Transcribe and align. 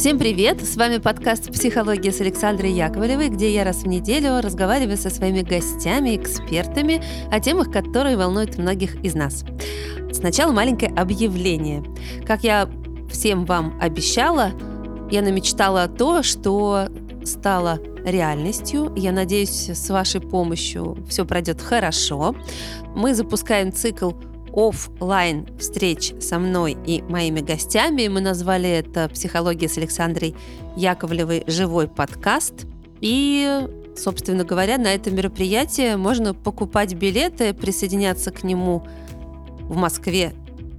Всем 0.00 0.18
привет! 0.18 0.62
С 0.62 0.78
вами 0.78 0.96
подкаст 0.96 1.52
«Психология» 1.52 2.10
с 2.10 2.22
Александрой 2.22 2.72
Яковлевой, 2.72 3.28
где 3.28 3.52
я 3.52 3.64
раз 3.64 3.82
в 3.82 3.86
неделю 3.86 4.40
разговариваю 4.40 4.96
со 4.96 5.10
своими 5.10 5.42
гостями, 5.42 6.16
экспертами 6.16 7.02
о 7.30 7.38
темах, 7.38 7.70
которые 7.70 8.16
волнуют 8.16 8.56
многих 8.56 8.94
из 9.04 9.14
нас. 9.14 9.44
Сначала 10.10 10.52
маленькое 10.52 10.90
объявление. 10.96 11.84
Как 12.26 12.44
я 12.44 12.66
всем 13.10 13.44
вам 13.44 13.78
обещала, 13.78 14.52
я 15.10 15.20
намечтала 15.20 15.86
то, 15.86 16.22
что 16.22 16.88
стало 17.26 17.78
реальностью. 18.02 18.94
Я 18.96 19.12
надеюсь, 19.12 19.68
с 19.68 19.90
вашей 19.90 20.22
помощью 20.22 20.96
все 21.10 21.26
пройдет 21.26 21.60
хорошо. 21.60 22.34
Мы 22.96 23.14
запускаем 23.14 23.70
цикл 23.70 24.12
офлайн 24.54 25.46
встреч 25.58 26.12
со 26.20 26.38
мной 26.38 26.76
и 26.86 27.02
моими 27.02 27.40
гостями. 27.40 28.08
Мы 28.08 28.20
назвали 28.20 28.68
это 28.68 29.08
«Психология 29.08 29.68
с 29.68 29.78
Александрой 29.78 30.34
Яковлевой. 30.76 31.44
Живой 31.46 31.88
подкаст». 31.88 32.66
И, 33.00 33.66
собственно 33.96 34.44
говоря, 34.44 34.78
на 34.78 34.94
это 34.94 35.10
мероприятие 35.10 35.96
можно 35.96 36.34
покупать 36.34 36.94
билеты, 36.94 37.54
присоединяться 37.54 38.30
к 38.30 38.42
нему 38.42 38.86
в 39.62 39.76
Москве 39.76 40.32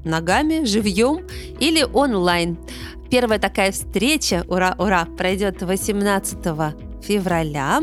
ногами, 0.04 0.66
живьем 0.66 1.26
или 1.60 1.84
онлайн. 1.84 2.58
Первая 3.10 3.40
такая 3.40 3.72
встреча, 3.72 4.46
ура, 4.48 4.76
ура, 4.78 5.06
пройдет 5.18 5.62
18 5.62 6.38
февраля 7.02 7.82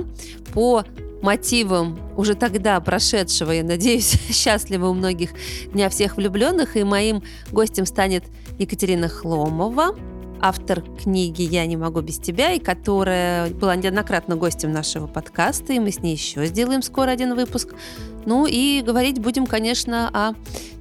по 0.53 0.85
мотивом 1.23 1.99
уже 2.17 2.35
тогда 2.35 2.81
прошедшего, 2.81 3.53
я 3.53 3.63
надеюсь, 3.63 4.19
счастливо 4.31 4.89
у 4.89 4.95
многих 4.95 5.31
Дня 5.73 5.89
всех 5.89 6.17
влюбленных. 6.17 6.77
И 6.77 6.85
моим 6.85 7.23
гостем 7.51 7.87
станет 7.87 8.25
Екатерина 8.59 9.09
Хломова, 9.09 9.97
автор 10.41 10.83
книги 10.83 11.43
«Я 11.43 11.67
не 11.67 11.77
могу 11.77 12.01
без 12.01 12.19
тебя», 12.19 12.53
и 12.53 12.59
которая 12.59 13.51
была 13.51 13.77
неоднократно 13.77 14.37
гостем 14.37 14.73
нашего 14.73 15.07
подкаста, 15.07 15.73
и 15.73 15.79
мы 15.79 15.91
с 15.91 16.01
ней 16.01 16.15
еще 16.15 16.47
сделаем 16.47 16.83
скоро 16.83 17.11
один 17.11 17.35
выпуск. 17.35 17.75
Ну 18.25 18.47
и 18.47 18.83
говорить 18.83 19.21
будем, 19.21 19.47
конечно, 19.47 20.11
о 20.13 20.35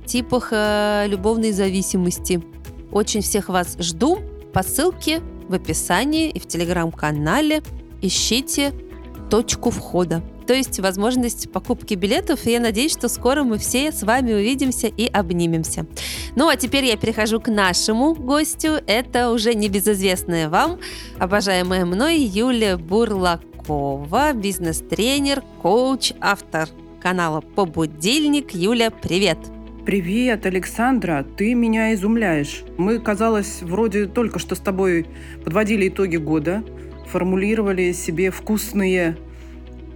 типах 0.06 0.50
э, 0.52 1.06
любовной 1.08 1.52
зависимости. 1.52 2.42
Очень 2.92 3.22
всех 3.22 3.50
вас 3.50 3.78
жду 3.80 4.19
по 4.53 4.64
ссылке 4.64 5.22
в 5.47 5.53
описании 5.53 6.30
и 6.30 6.40
в 6.40 6.47
телеграм-канале. 6.47 7.62
Ищите 8.02 8.73
точку 9.30 9.70
входа. 9.70 10.22
То 10.47 10.53
есть 10.53 10.80
возможность 10.80 11.52
покупки 11.52 11.94
билетов, 11.94 12.45
и 12.45 12.52
я 12.52 12.59
надеюсь, 12.59 12.94
что 12.94 13.09
скоро 13.09 13.44
мы 13.44 13.58
все 13.58 13.92
с 13.92 14.03
вами 14.03 14.34
увидимся 14.34 14.88
и 14.88 15.06
обнимемся. 15.06 15.86
Ну 16.36 16.47
а 16.47 16.56
теперь 16.56 16.86
я 16.86 16.95
перехожу 16.95 17.42
к 17.42 17.50
нашему 17.50 18.14
гостю. 18.14 18.80
Это 18.88 19.31
уже 19.31 19.53
небезызвестная 19.53 20.50
вам, 20.50 20.80
обожаемая 21.19 21.86
мной 21.86 22.19
Юлия 22.19 22.78
Бурлакова, 22.78 24.34
бизнес-тренер, 24.34 25.44
коуч, 25.62 26.14
автор 26.22 26.69
канала 27.02 27.41
«Побудильник». 27.41 28.53
Юля, 28.53 28.89
привет! 28.89 29.38
Привет, 29.86 30.45
Александра, 30.45 31.25
ты 31.38 31.53
меня 31.53 31.94
изумляешь. 31.94 32.64
Мы, 32.78 33.00
казалось, 33.00 33.62
вроде 33.62 34.06
только 34.06 34.38
что 34.38 34.53
с 34.53 34.59
тобой 34.59 35.06
подводили 35.45 35.88
итоги 35.88 36.17
года, 36.17 36.62
формулировали 37.11 37.91
себе 37.91 38.31
вкусные, 38.31 39.17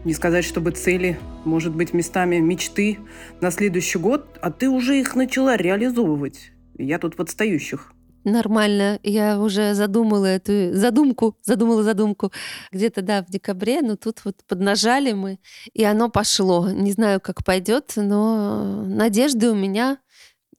не 0.04 0.14
сказать, 0.14 0.46
чтобы 0.46 0.72
цели, 0.72 1.20
может 1.46 1.76
быть, 1.76 1.94
местами 1.94 2.38
мечты 2.38 2.98
на 3.40 3.52
следующий 3.52 4.00
год, 4.00 4.40
а 4.42 4.52
ты 4.52 4.70
уже 4.70 5.00
их 5.00 5.16
начала 5.16 5.58
реализовывать. 5.58 6.52
Я 6.78 6.98
тут 6.98 7.18
в 7.18 7.22
отстающих. 7.22 7.94
Нормально. 8.24 9.00
Я 9.04 9.40
уже 9.40 9.74
задумала 9.74 10.26
эту 10.26 10.76
задумку, 10.76 11.36
задумала 11.42 11.84
задумку 11.84 12.32
где-то, 12.72 13.02
да, 13.02 13.24
в 13.24 13.32
декабре, 13.32 13.82
но 13.82 13.96
тут 13.96 14.24
вот 14.26 14.36
поднажали 14.48 15.12
мы, 15.14 15.40
и 15.74 15.84
оно 15.84 16.10
пошло. 16.10 16.70
Не 16.70 16.92
знаю, 16.92 17.20
как 17.20 17.44
пойдет, 17.44 17.94
но 17.96 18.84
надежды 18.86 19.50
у 19.50 19.56
меня 19.56 19.98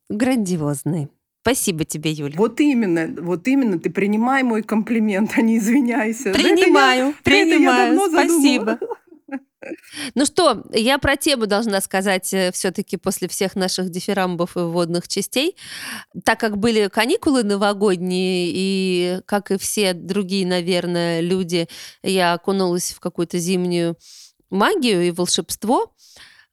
грандиозные. 0.08 1.08
Спасибо 1.42 1.84
тебе, 1.84 2.12
Юля. 2.12 2.34
Вот 2.36 2.60
именно, 2.60 3.12
вот 3.20 3.48
именно, 3.48 3.78
ты 3.78 3.90
принимай 3.90 4.44
мой 4.44 4.62
комплимент, 4.62 5.32
а 5.36 5.42
не 5.42 5.58
извиняйся. 5.58 6.30
Принимаю, 6.32 7.14
это 7.24 7.30
я, 7.30 7.44
принимаю, 7.46 7.94
это 7.94 8.16
я 8.16 8.28
спасибо. 8.28 8.78
Ну 10.16 10.26
что, 10.26 10.64
я 10.72 10.98
про 10.98 11.16
тему 11.16 11.46
должна 11.46 11.80
сказать 11.80 12.32
э, 12.34 12.50
все-таки 12.52 12.96
после 12.96 13.28
всех 13.28 13.54
наших 13.54 13.90
дифирамбов 13.90 14.56
и 14.56 14.60
вводных 14.60 15.06
частей. 15.06 15.56
Так 16.24 16.40
как 16.40 16.58
были 16.58 16.88
каникулы 16.88 17.44
новогодние, 17.44 18.50
и 18.52 19.20
как 19.24 19.52
и 19.52 19.58
все 19.58 19.94
другие, 19.94 20.46
наверное, 20.46 21.20
люди, 21.20 21.68
я 22.02 22.32
окунулась 22.32 22.92
в 22.92 22.98
какую-то 22.98 23.38
зимнюю 23.38 23.96
магию 24.50 25.02
и 25.02 25.12
волшебство, 25.12 25.92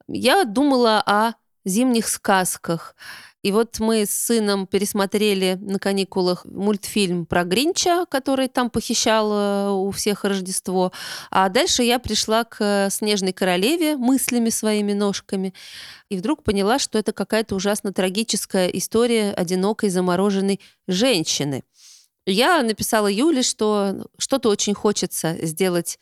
я 0.07 0.43
думала 0.43 1.01
о 1.05 1.33
зимних 1.65 2.07
сказках. 2.07 2.95
И 3.41 3.53
вот 3.53 3.79
мы 3.79 4.05
с 4.05 4.11
сыном 4.11 4.67
пересмотрели 4.67 5.57
на 5.61 5.79
каникулах 5.79 6.43
мультфильм 6.43 7.25
про 7.25 7.45
Гринча, 7.45 8.05
который 8.09 8.49
там 8.49 8.69
похищал 8.69 9.31
э, 9.31 9.69
у 9.71 9.91
всех 9.91 10.25
Рождество. 10.25 10.91
А 11.31 11.47
дальше 11.47 11.83
я 11.83 11.99
пришла 11.99 12.43
к 12.43 12.89
«Снежной 12.91 13.31
королеве» 13.31 13.95
мыслями 13.95 14.49
своими 14.49 14.91
ножками 14.91 15.53
и 16.09 16.17
вдруг 16.17 16.43
поняла, 16.43 16.79
что 16.79 16.99
это 16.99 17.13
какая-то 17.13 17.55
ужасно 17.55 17.93
трагическая 17.93 18.67
история 18.67 19.31
одинокой 19.31 19.89
замороженной 19.89 20.59
женщины. 20.87 21.63
Я 22.25 22.61
написала 22.61 23.07
Юле, 23.07 23.41
что 23.41 24.05
что-то 24.17 24.49
очень 24.49 24.73
хочется 24.73 25.37
сделать 25.45 25.97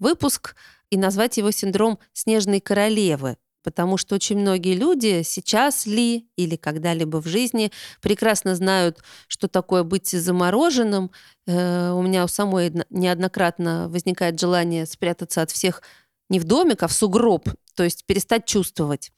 выпуск 0.00 0.56
и 0.90 0.96
назвать 0.96 1.36
его 1.36 1.52
синдром 1.52 2.00
«Снежной 2.12 2.60
королевы», 2.60 3.36
потому 3.62 3.96
что 3.96 4.14
очень 4.14 4.38
многие 4.38 4.74
люди 4.74 5.22
сейчас 5.22 5.86
ли 5.86 6.28
или 6.36 6.56
когда-либо 6.56 7.20
в 7.20 7.26
жизни 7.26 7.70
прекрасно 8.00 8.54
знают, 8.54 8.98
что 9.28 9.48
такое 9.48 9.82
быть 9.82 10.08
замороженным. 10.08 11.10
Э, 11.46 11.92
у 11.92 12.02
меня 12.02 12.24
у 12.24 12.28
самой 12.28 12.72
неоднократно 12.90 13.88
возникает 13.88 14.38
желание 14.38 14.86
спрятаться 14.86 15.42
от 15.42 15.50
всех 15.50 15.82
не 16.28 16.38
в 16.38 16.44
домик, 16.44 16.82
а 16.82 16.88
в 16.88 16.92
сугроб, 16.92 17.48
то 17.74 17.82
есть 17.82 18.04
перестать 18.06 18.46
чувствовать 18.46 19.10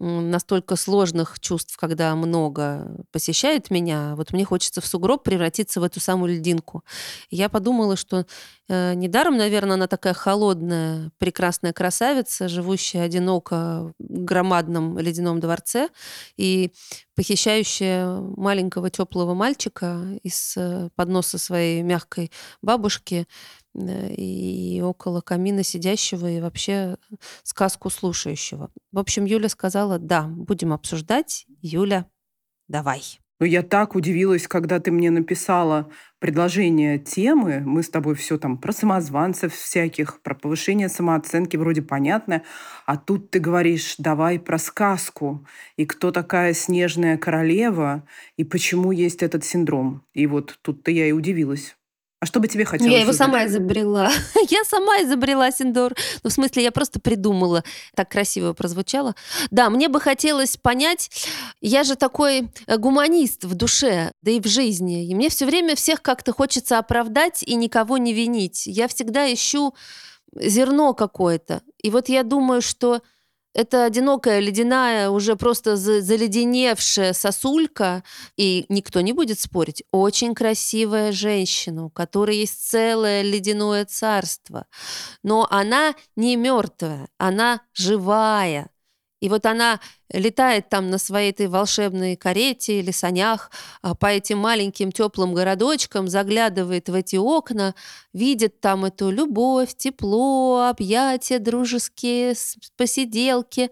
настолько 0.00 0.76
сложных 0.76 1.38
чувств, 1.40 1.76
когда 1.76 2.14
много 2.16 2.90
посещает 3.12 3.70
меня, 3.70 4.14
вот 4.16 4.32
мне 4.32 4.44
хочется 4.44 4.80
в 4.80 4.86
сугроб 4.86 5.22
превратиться 5.22 5.80
в 5.80 5.84
эту 5.84 6.00
самую 6.00 6.36
льдинку. 6.36 6.82
я 7.30 7.48
подумала, 7.48 7.96
что 7.96 8.26
э, 8.68 8.94
недаром, 8.94 9.36
наверное, 9.36 9.74
она 9.74 9.86
такая 9.86 10.14
холодная, 10.14 11.12
прекрасная 11.18 11.72
красавица, 11.72 12.48
живущая 12.48 13.02
одиноко 13.02 13.92
в 13.98 14.24
громадном 14.24 14.98
ледяном 14.98 15.38
дворце 15.38 15.88
и 16.36 16.72
похищающая 17.14 18.06
маленького 18.36 18.88
теплого 18.88 19.34
мальчика 19.34 20.00
из 20.22 20.54
э, 20.56 20.88
подноса 20.96 21.36
своей 21.36 21.82
мягкой 21.82 22.32
бабушки 22.62 23.28
и 23.74 24.80
около 24.84 25.20
камина 25.20 25.62
сидящего, 25.62 26.30
и 26.30 26.40
вообще 26.40 26.96
сказку 27.42 27.90
слушающего. 27.90 28.70
В 28.92 28.98
общем, 28.98 29.24
Юля 29.24 29.48
сказала, 29.48 29.98
да, 29.98 30.22
будем 30.22 30.72
обсуждать. 30.72 31.46
Юля, 31.60 32.06
давай. 32.68 33.20
Ну, 33.40 33.46
я 33.46 33.62
так 33.62 33.94
удивилась, 33.94 34.46
когда 34.46 34.80
ты 34.80 34.90
мне 34.90 35.10
написала 35.10 35.90
предложение 36.18 36.98
темы. 36.98 37.62
Мы 37.64 37.82
с 37.82 37.88
тобой 37.88 38.14
все 38.14 38.36
там 38.36 38.58
про 38.58 38.70
самозванцев 38.70 39.54
всяких, 39.54 40.20
про 40.20 40.34
повышение 40.34 40.90
самооценки 40.90 41.56
вроде 41.56 41.80
понятно. 41.80 42.42
А 42.84 42.98
тут 42.98 43.30
ты 43.30 43.38
говоришь, 43.38 43.94
давай 43.96 44.38
про 44.38 44.58
сказку. 44.58 45.46
И 45.76 45.86
кто 45.86 46.10
такая 46.12 46.52
снежная 46.52 47.16
королева, 47.16 48.06
и 48.36 48.44
почему 48.44 48.92
есть 48.92 49.22
этот 49.22 49.42
синдром. 49.42 50.04
И 50.12 50.26
вот 50.26 50.58
тут-то 50.60 50.90
я 50.90 51.06
и 51.06 51.12
удивилась. 51.12 51.76
А 52.20 52.26
что 52.26 52.38
бы 52.38 52.48
тебе 52.48 52.66
хотелось? 52.66 52.92
Я 52.92 53.00
его 53.00 53.14
сама 53.14 53.46
изобрела. 53.46 54.10
я 54.50 54.62
сама 54.64 55.02
изобрела 55.02 55.50
Синдор. 55.50 55.94
Ну, 56.22 56.28
в 56.28 56.32
смысле, 56.32 56.62
я 56.62 56.70
просто 56.70 57.00
придумала. 57.00 57.64
Так 57.94 58.10
красиво 58.10 58.52
прозвучало. 58.52 59.14
Да, 59.50 59.70
мне 59.70 59.88
бы 59.88 60.00
хотелось 60.00 60.58
понять, 60.58 61.10
я 61.62 61.82
же 61.82 61.96
такой 61.96 62.50
э, 62.66 62.76
гуманист 62.76 63.44
в 63.44 63.54
душе, 63.54 64.12
да 64.20 64.32
и 64.32 64.40
в 64.40 64.46
жизни. 64.46 65.06
И 65.06 65.14
мне 65.14 65.30
все 65.30 65.46
время 65.46 65.74
всех 65.76 66.02
как-то 66.02 66.34
хочется 66.34 66.78
оправдать 66.78 67.42
и 67.42 67.54
никого 67.54 67.96
не 67.96 68.12
винить. 68.12 68.66
Я 68.66 68.86
всегда 68.86 69.32
ищу 69.32 69.74
зерно 70.34 70.92
какое-то. 70.92 71.62
И 71.82 71.90
вот 71.90 72.10
я 72.10 72.22
думаю, 72.22 72.60
что 72.60 73.00
это 73.54 73.84
одинокая, 73.84 74.38
ледяная, 74.40 75.10
уже 75.10 75.36
просто 75.36 75.76
заледеневшая 75.76 77.12
сосулька, 77.12 78.04
и 78.36 78.66
никто 78.68 79.00
не 79.00 79.12
будет 79.12 79.40
спорить, 79.40 79.82
очень 79.90 80.34
красивая 80.34 81.12
женщина, 81.12 81.84
у 81.86 81.90
которой 81.90 82.36
есть 82.36 82.70
целое 82.70 83.22
ледяное 83.22 83.84
царство. 83.84 84.66
Но 85.22 85.46
она 85.50 85.94
не 86.16 86.36
мертвая, 86.36 87.08
она 87.18 87.62
живая. 87.74 88.70
И 89.20 89.28
вот 89.28 89.46
она 89.46 89.80
летает 90.12 90.68
там 90.68 90.90
на 90.90 90.98
своей 90.98 91.30
этой 91.30 91.46
волшебной 91.46 92.16
карете 92.16 92.80
или 92.80 92.90
санях 92.90 93.50
а, 93.82 93.94
по 93.94 94.06
этим 94.06 94.38
маленьким 94.38 94.92
теплым 94.92 95.34
городочкам, 95.34 96.08
заглядывает 96.08 96.88
в 96.88 96.94
эти 96.94 97.16
окна, 97.16 97.74
видит 98.12 98.60
там 98.60 98.86
эту 98.86 99.10
любовь, 99.10 99.74
тепло, 99.76 100.68
объятия 100.68 101.38
дружеские, 101.38 102.34
посиделки, 102.76 103.70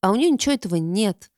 а 0.00 0.10
у 0.10 0.14
нее 0.14 0.30
ничего 0.30 0.54
этого 0.54 0.76
нет. 0.76 1.30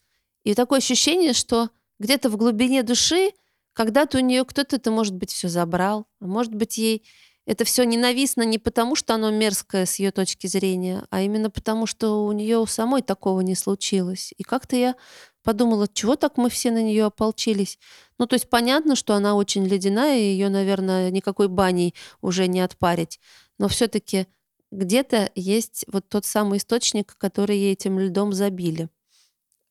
И 0.45 0.55
такое 0.55 0.79
ощущение, 0.79 1.33
что 1.33 1.71
где-то 1.99 2.29
в 2.29 2.37
глубине 2.37 2.83
души 2.83 3.33
когда-то 3.73 4.19
у 4.19 4.21
нее 4.21 4.45
кто-то 4.45 4.77
это, 4.77 4.91
может 4.91 5.15
быть, 5.15 5.33
все 5.33 5.49
забрал, 5.49 6.07
а 6.21 6.27
может 6.27 6.55
быть, 6.55 6.79
ей 6.79 7.05
это 7.47 7.65
все 7.65 7.85
ненавистно 7.85 8.43
не 8.43 8.59
потому, 8.59 8.97
что 8.97 9.15
оно 9.15 9.31
мерзкое 9.31 9.85
с 9.85 9.99
ее 9.99 10.13
точки 10.13 10.47
зрения, 10.47 11.07
а 11.11 11.21
именно 11.21 11.51
потому, 11.51 11.87
что 11.87 12.25
у 12.25 12.33
нее 12.33 12.59
у 12.59 12.67
самой 12.67 13.03
такого 13.03 13.41
не 13.41 13.55
случилось. 13.55 14.33
И 14.39 14.43
как-то 14.43 14.77
я 14.77 14.97
подумала, 15.43 15.87
чего 15.93 16.17
так 16.17 16.39
мы 16.39 16.49
все 16.49 16.71
на 16.71 16.83
нее 16.83 17.05
ополчились. 17.05 17.79
Ну, 18.19 18.27
то 18.27 18.35
есть 18.35 18.49
понятно, 18.49 18.97
что 18.97 19.15
она 19.15 19.35
очень 19.35 19.67
ледяная, 19.67 20.19
и 20.19 20.33
ее, 20.33 20.49
наверное, 20.49 21.11
никакой 21.11 21.49
баней 21.49 21.95
уже 22.23 22.47
не 22.47 22.61
отпарить. 22.61 23.21
Но 23.59 23.69
все-таки 23.69 24.27
где-то 24.73 25.31
есть 25.35 25.85
вот 25.87 26.09
тот 26.09 26.25
самый 26.25 26.59
источник, 26.59 27.15
который 27.19 27.59
ей 27.59 27.75
этим 27.75 27.99
льдом 27.99 28.33
забили. 28.33 28.89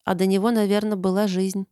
А 0.05 0.13
до 0.13 0.25
него, 0.25 0.51
наверное, 0.51 0.95
была 0.95 1.27
жизнь. 1.27 1.65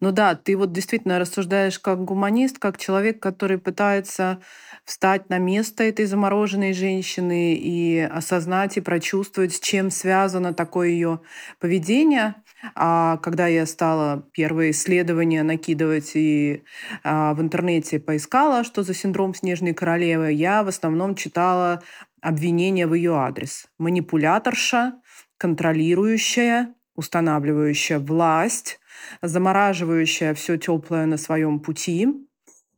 Ну 0.00 0.10
да, 0.10 0.34
ты 0.34 0.56
вот 0.56 0.72
действительно 0.72 1.18
рассуждаешь 1.18 1.78
как 1.78 2.04
гуманист, 2.04 2.58
как 2.58 2.78
человек, 2.78 3.20
который 3.20 3.58
пытается 3.58 4.40
встать 4.84 5.28
на 5.28 5.38
место 5.38 5.84
этой 5.84 6.06
замороженной 6.06 6.72
женщины 6.72 7.54
и 7.54 8.00
осознать 8.00 8.76
и 8.76 8.80
прочувствовать, 8.80 9.54
с 9.54 9.60
чем 9.60 9.90
связано 9.90 10.54
такое 10.54 10.88
ее 10.88 11.20
поведение. 11.60 12.36
А 12.74 13.18
когда 13.18 13.46
я 13.48 13.66
стала 13.66 14.26
первые 14.32 14.70
исследования 14.70 15.42
накидывать 15.42 16.12
и 16.14 16.64
а, 17.04 17.34
в 17.34 17.42
интернете 17.42 18.00
поискала, 18.00 18.64
что 18.64 18.82
за 18.82 18.94
синдром 18.94 19.34
снежной 19.34 19.74
королевы, 19.74 20.32
я 20.32 20.62
в 20.62 20.68
основном 20.68 21.14
читала 21.14 21.82
обвинения 22.22 22.86
в 22.86 22.94
ее 22.94 23.14
адрес. 23.16 23.66
Манипуляторша, 23.78 24.94
контролирующая, 25.36 26.74
устанавливающая 26.96 27.98
власть, 27.98 28.80
замораживающая 29.22 30.34
все 30.34 30.56
теплое 30.56 31.06
на 31.06 31.16
своем 31.16 31.60
пути. 31.60 32.08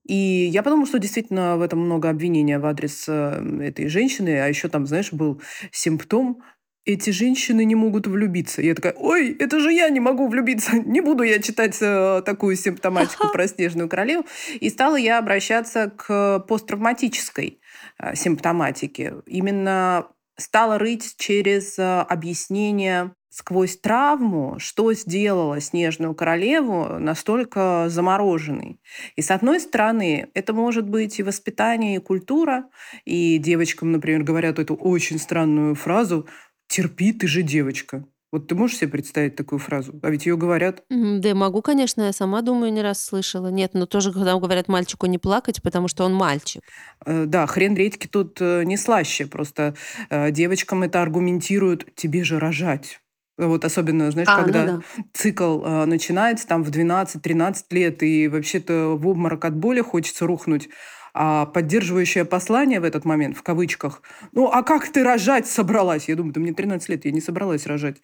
И 0.04 0.14
я 0.14 0.62
подумала, 0.62 0.86
что 0.86 0.98
действительно 0.98 1.56
в 1.56 1.62
этом 1.62 1.80
много 1.80 2.08
обвинения 2.08 2.58
в 2.58 2.66
адрес 2.66 3.04
э, 3.08 3.60
этой 3.62 3.88
женщины, 3.88 4.40
а 4.40 4.46
еще 4.46 4.68
там, 4.68 4.86
знаешь, 4.86 5.12
был 5.12 5.42
симптом 5.70 6.42
эти 6.88 7.10
женщины 7.10 7.66
не 7.66 7.74
могут 7.74 8.06
влюбиться. 8.06 8.62
Я 8.62 8.74
такая, 8.74 8.94
ой, 8.94 9.36
это 9.38 9.60
же 9.60 9.72
я 9.72 9.90
не 9.90 10.00
могу 10.00 10.26
влюбиться. 10.26 10.76
Не 10.86 11.02
буду 11.02 11.22
я 11.22 11.40
читать 11.40 11.76
э, 11.82 12.22
такую 12.24 12.56
симптоматику 12.56 13.28
про 13.32 13.46
снежную 13.46 13.90
королеву. 13.90 14.24
И 14.58 14.70
стала 14.70 14.96
я 14.96 15.18
обращаться 15.18 15.92
к 15.94 16.40
посттравматической 16.48 17.60
э, 17.98 18.14
симптоматике. 18.14 19.16
Именно 19.26 20.08
стала 20.38 20.78
рыть 20.78 21.14
через 21.18 21.78
э, 21.78 22.00
объяснение 22.00 23.12
сквозь 23.38 23.76
травму, 23.76 24.56
что 24.58 24.92
сделала 24.94 25.60
Снежную 25.60 26.12
Королеву 26.12 26.98
настолько 26.98 27.86
замороженной. 27.88 28.80
И 29.14 29.22
с 29.22 29.30
одной 29.30 29.60
стороны, 29.60 30.28
это 30.34 30.52
может 30.52 30.88
быть 30.88 31.20
и 31.20 31.22
воспитание, 31.22 31.96
и 31.96 32.00
культура. 32.00 32.64
И 33.04 33.38
девочкам, 33.38 33.92
например, 33.92 34.24
говорят 34.24 34.58
эту 34.58 34.74
очень 34.74 35.20
странную 35.20 35.76
фразу 35.76 36.26
«терпи, 36.66 37.12
ты 37.12 37.28
же 37.28 37.42
девочка». 37.42 38.04
Вот 38.32 38.48
ты 38.48 38.56
можешь 38.56 38.78
себе 38.78 38.90
представить 38.90 39.36
такую 39.36 39.60
фразу? 39.60 39.98
А 40.02 40.10
ведь 40.10 40.26
ее 40.26 40.36
говорят. 40.36 40.82
Да, 40.90 41.34
могу, 41.34 41.62
конечно, 41.62 42.02
я 42.02 42.12
сама 42.12 42.42
думаю, 42.42 42.72
не 42.72 42.82
раз 42.82 43.02
слышала. 43.02 43.46
Нет, 43.46 43.70
но 43.72 43.86
тоже, 43.86 44.12
когда 44.12 44.34
говорят 44.34 44.68
мальчику 44.68 45.06
не 45.06 45.16
плакать, 45.16 45.62
потому 45.62 45.86
что 45.88 46.04
он 46.04 46.12
мальчик. 46.12 46.60
Э, 47.06 47.24
да, 47.24 47.46
хрен 47.46 47.74
редьки 47.74 48.08
тут 48.08 48.38
э, 48.40 48.64
не 48.64 48.76
слаще. 48.76 49.26
Просто 49.26 49.76
э, 50.10 50.30
девочкам 50.32 50.82
это 50.82 51.00
аргументируют, 51.00 51.86
тебе 51.94 52.22
же 52.24 52.38
рожать. 52.38 53.00
Вот 53.38 53.64
особенно, 53.64 54.10
знаешь, 54.10 54.28
а, 54.28 54.42
когда 54.42 54.64
ну 54.64 54.78
да. 54.78 55.04
цикл 55.12 55.62
э, 55.64 55.84
начинается 55.84 56.46
там 56.46 56.64
в 56.64 56.70
12-13 56.70 57.56
лет, 57.70 58.02
и 58.02 58.26
вообще-то 58.26 58.96
в 58.96 59.06
обморок 59.06 59.44
от 59.44 59.56
боли 59.56 59.80
хочется 59.80 60.26
рухнуть. 60.26 60.68
А 61.14 61.46
поддерживающее 61.46 62.24
послание 62.24 62.80
в 62.80 62.84
этот 62.84 63.04
момент, 63.04 63.36
в 63.36 63.42
кавычках, 63.42 64.02
ну, 64.32 64.50
а 64.52 64.62
как 64.62 64.88
ты 64.88 65.02
рожать 65.02 65.46
собралась? 65.46 66.08
Я 66.08 66.16
думаю, 66.16 66.32
да 66.32 66.40
мне 66.40 66.52
13 66.52 66.88
лет, 66.90 67.04
я 67.04 67.12
не 67.12 67.20
собралась 67.20 67.66
рожать. 67.66 67.96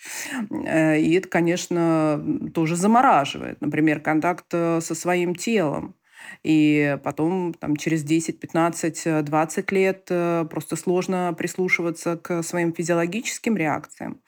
Э, 0.66 0.98
и 0.98 1.14
это, 1.14 1.28
конечно, 1.28 2.50
тоже 2.54 2.76
замораживает. 2.76 3.60
Например, 3.60 4.00
контакт 4.00 4.46
э, 4.52 4.80
со 4.80 4.94
своим 4.94 5.34
телом. 5.34 5.96
И 6.42 6.98
потом 7.04 7.54
там, 7.54 7.76
через 7.76 8.02
10, 8.02 8.40
15, 8.40 9.24
20 9.24 9.72
лет 9.72 10.06
э, 10.10 10.46
просто 10.50 10.76
сложно 10.76 11.34
прислушиваться 11.36 12.16
к 12.16 12.42
своим 12.42 12.72
физиологическим 12.72 13.56
реакциям 13.56 14.20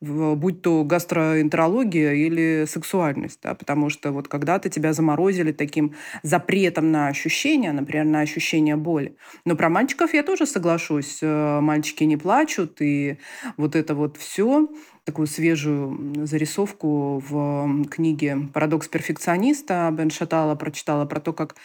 будь 0.00 0.62
то 0.62 0.82
гастроэнтерология 0.84 2.12
или 2.12 2.64
сексуальность, 2.66 3.40
да, 3.42 3.54
потому 3.54 3.90
что 3.90 4.12
вот 4.12 4.28
когда-то 4.28 4.70
тебя 4.70 4.92
заморозили 4.92 5.52
таким 5.52 5.94
запретом 6.22 6.90
на 6.90 7.08
ощущения, 7.08 7.72
например, 7.72 8.06
на 8.06 8.20
ощущение 8.20 8.76
боли. 8.76 9.16
Но 9.44 9.56
про 9.56 9.68
мальчиков 9.68 10.14
я 10.14 10.22
тоже 10.22 10.46
соглашусь. 10.46 11.18
Э, 11.20 11.60
мальчики 11.60 12.04
не 12.04 12.16
плачут, 12.16 12.80
и 12.80 13.18
вот 13.56 13.76
это 13.76 13.94
вот 13.94 14.16
все 14.16 14.68
такую 15.04 15.26
свежую 15.26 16.26
зарисовку 16.26 17.22
в 17.28 17.84
книге 17.90 18.48
«Парадокс 18.54 18.88
перфекциониста» 18.88 19.90
Бен 19.92 20.10
Шатала 20.10 20.54
прочитала 20.54 21.04
про 21.04 21.20
то, 21.20 21.32
как 21.32 21.56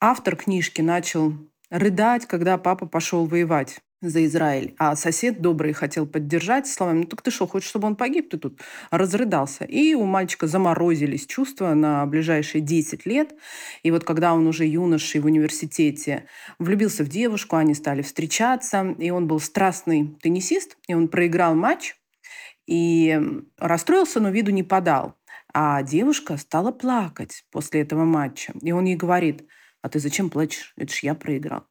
автор 0.00 0.36
книжки 0.36 0.80
начал 0.80 1.34
рыдать, 1.70 2.26
когда 2.26 2.56
папа 2.56 2.86
пошел 2.86 3.26
воевать 3.26 3.80
за 4.08 4.24
Израиль. 4.26 4.74
А 4.78 4.96
сосед 4.96 5.40
добрый 5.40 5.72
хотел 5.72 6.06
поддержать 6.06 6.66
словами, 6.66 7.00
ну 7.00 7.04
так 7.04 7.22
ты 7.22 7.30
что, 7.30 7.46
хочешь, 7.46 7.68
чтобы 7.68 7.86
он 7.86 7.96
погиб? 7.96 8.30
Ты 8.30 8.38
тут 8.38 8.60
разрыдался. 8.90 9.64
И 9.64 9.94
у 9.94 10.04
мальчика 10.04 10.46
заморозились 10.46 11.26
чувства 11.26 11.74
на 11.74 12.04
ближайшие 12.06 12.60
10 12.60 13.06
лет. 13.06 13.34
И 13.82 13.90
вот 13.90 14.04
когда 14.04 14.34
он 14.34 14.46
уже 14.46 14.66
юношей 14.66 15.20
в 15.20 15.26
университете 15.26 16.26
влюбился 16.58 17.04
в 17.04 17.08
девушку, 17.08 17.56
они 17.56 17.74
стали 17.74 18.02
встречаться, 18.02 18.94
и 18.98 19.10
он 19.10 19.26
был 19.26 19.40
страстный 19.40 20.16
теннисист, 20.22 20.76
и 20.88 20.94
он 20.94 21.08
проиграл 21.08 21.54
матч, 21.54 21.96
и 22.66 23.20
расстроился, 23.58 24.20
но 24.20 24.30
виду 24.30 24.50
не 24.50 24.62
подал. 24.62 25.16
А 25.52 25.82
девушка 25.82 26.36
стала 26.36 26.72
плакать 26.72 27.44
после 27.50 27.82
этого 27.82 28.04
матча. 28.04 28.52
И 28.62 28.72
он 28.72 28.86
ей 28.86 28.96
говорит, 28.96 29.46
а 29.82 29.88
ты 29.88 29.98
зачем 29.98 30.30
плачешь? 30.30 30.72
Это 30.76 30.92
ж 30.92 31.00
я 31.00 31.14
проиграл. 31.14 31.66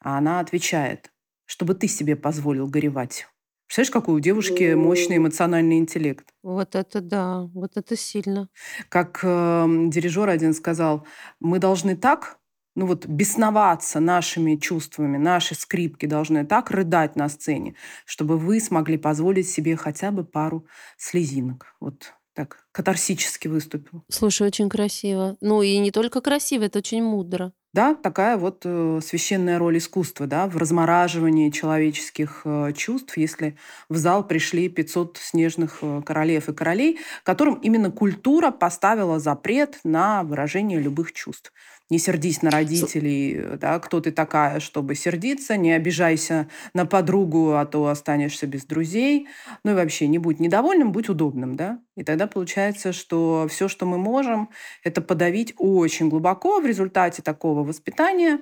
А 0.00 0.18
она 0.18 0.40
отвечает, 0.40 1.10
чтобы 1.46 1.74
ты 1.74 1.88
себе 1.88 2.16
позволил 2.16 2.66
горевать. 2.68 3.26
Представляешь, 3.66 3.92
какой 3.92 4.14
у 4.14 4.20
девушки 4.20 4.74
мощный 4.74 5.16
эмоциональный 5.16 5.78
интеллект. 5.78 6.26
Вот 6.42 6.74
это 6.74 7.00
да, 7.00 7.42
вот 7.54 7.76
это 7.76 7.96
сильно. 7.96 8.48
Как 8.88 9.20
э, 9.22 9.66
дирижер 9.88 10.28
один 10.28 10.54
сказал, 10.54 11.06
мы 11.40 11.58
должны 11.58 11.96
так 11.96 12.38
ну 12.76 12.86
вот 12.86 13.06
бесноваться 13.06 14.00
нашими 14.00 14.56
чувствами, 14.56 15.16
наши 15.16 15.54
скрипки 15.54 16.06
должны 16.06 16.44
так 16.44 16.70
рыдать 16.70 17.16
на 17.16 17.28
сцене, 17.28 17.76
чтобы 18.04 18.36
вы 18.36 18.60
смогли 18.60 18.98
позволить 18.98 19.48
себе 19.48 19.76
хотя 19.76 20.10
бы 20.10 20.24
пару 20.24 20.66
слезинок. 20.96 21.76
Вот 21.80 22.14
так 22.34 22.66
катарсически 22.72 23.48
выступил. 23.48 24.04
Слушай, 24.10 24.48
очень 24.48 24.68
красиво. 24.68 25.36
Ну 25.40 25.62
и 25.62 25.78
не 25.78 25.90
только 25.90 26.20
красиво, 26.20 26.64
это 26.64 26.80
очень 26.80 27.02
мудро. 27.02 27.52
Да, 27.74 27.96
такая 27.96 28.36
вот 28.36 28.62
э, 28.64 29.00
священная 29.02 29.58
роль 29.58 29.78
искусства, 29.78 30.28
да, 30.28 30.46
в 30.46 30.56
размораживании 30.56 31.50
человеческих 31.50 32.42
э, 32.44 32.72
чувств, 32.72 33.16
если 33.16 33.56
в 33.88 33.96
зал 33.96 34.24
пришли 34.24 34.68
500 34.68 35.18
снежных 35.20 35.78
э, 35.82 36.02
королев 36.06 36.48
и 36.48 36.54
королей, 36.54 37.00
которым 37.24 37.54
именно 37.56 37.90
культура 37.90 38.52
поставила 38.52 39.18
запрет 39.18 39.80
на 39.82 40.22
выражение 40.22 40.78
любых 40.78 41.12
чувств 41.12 41.52
не 41.90 41.98
сердись 41.98 42.42
на 42.42 42.50
родителей, 42.50 43.34
э, 43.36 43.56
да, 43.58 43.78
кто 43.78 44.00
ты 44.00 44.10
такая, 44.10 44.60
чтобы 44.60 44.94
сердиться, 44.94 45.56
не 45.56 45.72
обижайся 45.72 46.48
на 46.72 46.86
подругу, 46.86 47.52
а 47.52 47.66
то 47.66 47.88
останешься 47.88 48.46
без 48.46 48.64
друзей. 48.64 49.28
Ну 49.64 49.72
и 49.72 49.74
вообще 49.74 50.06
не 50.06 50.18
будь 50.18 50.40
недовольным, 50.40 50.92
будь 50.92 51.08
удобным, 51.08 51.56
да. 51.56 51.80
И 51.96 52.04
тогда 52.04 52.26
получается, 52.26 52.92
что 52.92 53.46
все, 53.50 53.68
что 53.68 53.86
мы 53.86 53.98
можем, 53.98 54.48
это 54.82 55.02
подавить 55.02 55.54
очень 55.58 56.08
глубоко 56.08 56.60
в 56.60 56.66
результате 56.66 57.22
такого 57.22 57.62
воспитания 57.62 58.40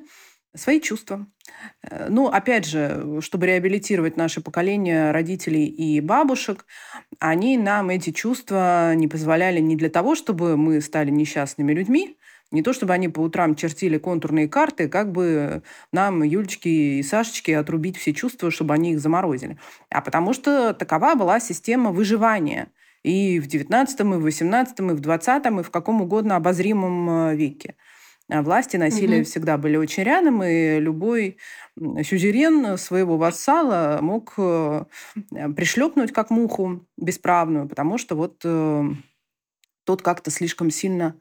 свои 0.54 0.80
чувства. 0.80 1.26
Э, 1.82 2.08
ну, 2.08 2.28
опять 2.28 2.66
же, 2.66 3.20
чтобы 3.20 3.46
реабилитировать 3.46 4.16
наше 4.16 4.40
поколение 4.40 5.10
родителей 5.10 5.66
и 5.66 6.00
бабушек, 6.00 6.64
они 7.18 7.58
нам 7.58 7.90
эти 7.90 8.10
чувства 8.10 8.94
не 8.94 9.08
позволяли 9.08 9.60
не 9.60 9.76
для 9.76 9.88
того, 9.88 10.14
чтобы 10.14 10.56
мы 10.56 10.80
стали 10.80 11.10
несчастными 11.10 11.72
людьми, 11.72 12.16
не 12.52 12.62
то 12.62 12.72
чтобы 12.72 12.92
они 12.92 13.08
по 13.08 13.20
утрам 13.20 13.54
чертили 13.56 13.98
контурные 13.98 14.48
карты, 14.48 14.88
как 14.88 15.10
бы 15.10 15.62
нам, 15.92 16.22
Юлечке 16.22 16.98
и 16.98 17.02
Сашечке, 17.02 17.58
отрубить 17.58 17.96
все 17.96 18.12
чувства, 18.12 18.50
чтобы 18.50 18.74
они 18.74 18.92
их 18.92 19.00
заморозили. 19.00 19.58
А 19.90 20.00
потому 20.00 20.32
что 20.32 20.74
такова 20.74 21.14
была 21.14 21.40
система 21.40 21.90
выживания. 21.90 22.68
и 23.02 23.40
в 23.40 23.48
XIX, 23.48 23.86
и 23.88 24.20
в 24.20 24.26
XVIII, 24.26 24.92
и 24.92 24.94
в 24.94 25.00
XX, 25.00 25.60
и 25.60 25.62
в 25.64 25.70
каком 25.70 26.02
угодно 26.02 26.36
обозримом 26.36 27.10
э, 27.10 27.36
веке. 27.36 27.74
А 28.30 28.42
власти 28.42 28.76
насилие 28.76 29.20
угу. 29.20 29.26
всегда 29.26 29.58
были 29.58 29.76
очень 29.76 30.04
рядом, 30.04 30.42
и 30.42 30.78
любой 30.78 31.38
сюзерен 31.76 32.78
своего 32.78 33.16
вассала 33.16 33.98
мог 34.00 34.34
э, 34.36 34.84
пришлепнуть 35.56 36.12
как 36.12 36.30
муху 36.30 36.86
бесправную, 36.96 37.68
потому 37.68 37.98
что 37.98 38.14
вот 38.14 38.40
э, 38.44 38.84
тот 39.84 40.02
как-то 40.02 40.30
слишком 40.30 40.70
сильно 40.70 41.16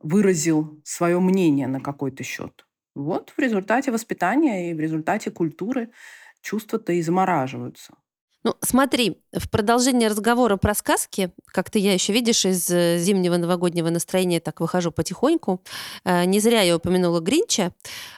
выразил 0.00 0.80
свое 0.84 1.20
мнение 1.20 1.66
на 1.66 1.80
какой-то 1.80 2.24
счет. 2.24 2.66
Вот 2.94 3.30
в 3.36 3.38
результате 3.38 3.92
воспитания 3.92 4.70
и 4.70 4.74
в 4.74 4.80
результате 4.80 5.30
культуры 5.30 5.90
чувства-то 6.42 6.92
и 6.92 7.02
замораживаются. 7.02 7.94
Ну, 8.42 8.54
смотри, 8.62 9.22
в 9.32 9.48
продолжение 9.48 10.08
разговора 10.08 10.56
про 10.56 10.74
сказки, 10.74 11.30
как-то 11.46 11.78
я 11.78 11.92
еще, 11.92 12.12
видишь, 12.12 12.44
из 12.44 12.68
э, 12.70 12.98
зимнего 12.98 13.36
новогоднего 13.36 13.88
настроения 13.90 14.40
так 14.40 14.60
выхожу 14.60 14.90
потихоньку. 14.90 15.62
Э, 16.04 16.24
не 16.24 16.40
зря 16.40 16.62
я 16.62 16.76
упомянула 16.76 17.20
Гринча, 17.20 17.72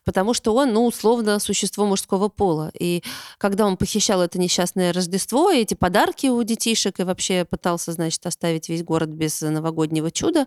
потому 0.04 0.35
что 0.35 0.54
он, 0.54 0.73
ну, 0.73 0.87
условно, 0.87 1.38
существо 1.38 1.85
мужского 1.87 2.28
пола. 2.28 2.71
И 2.78 3.02
когда 3.38 3.66
он 3.66 3.76
похищал 3.76 4.23
это 4.23 4.38
несчастное 4.38 4.92
Рождество, 4.92 5.50
и 5.50 5.61
эти 5.61 5.75
подарки 5.75 6.28
у 6.28 6.42
детишек, 6.42 7.00
и 7.00 7.04
вообще 7.04 7.45
пытался, 7.45 7.92
значит, 7.92 8.25
оставить 8.26 8.69
весь 8.69 8.83
город 8.83 9.11
без 9.11 9.40
новогоднего 9.40 10.11
чуда, 10.11 10.47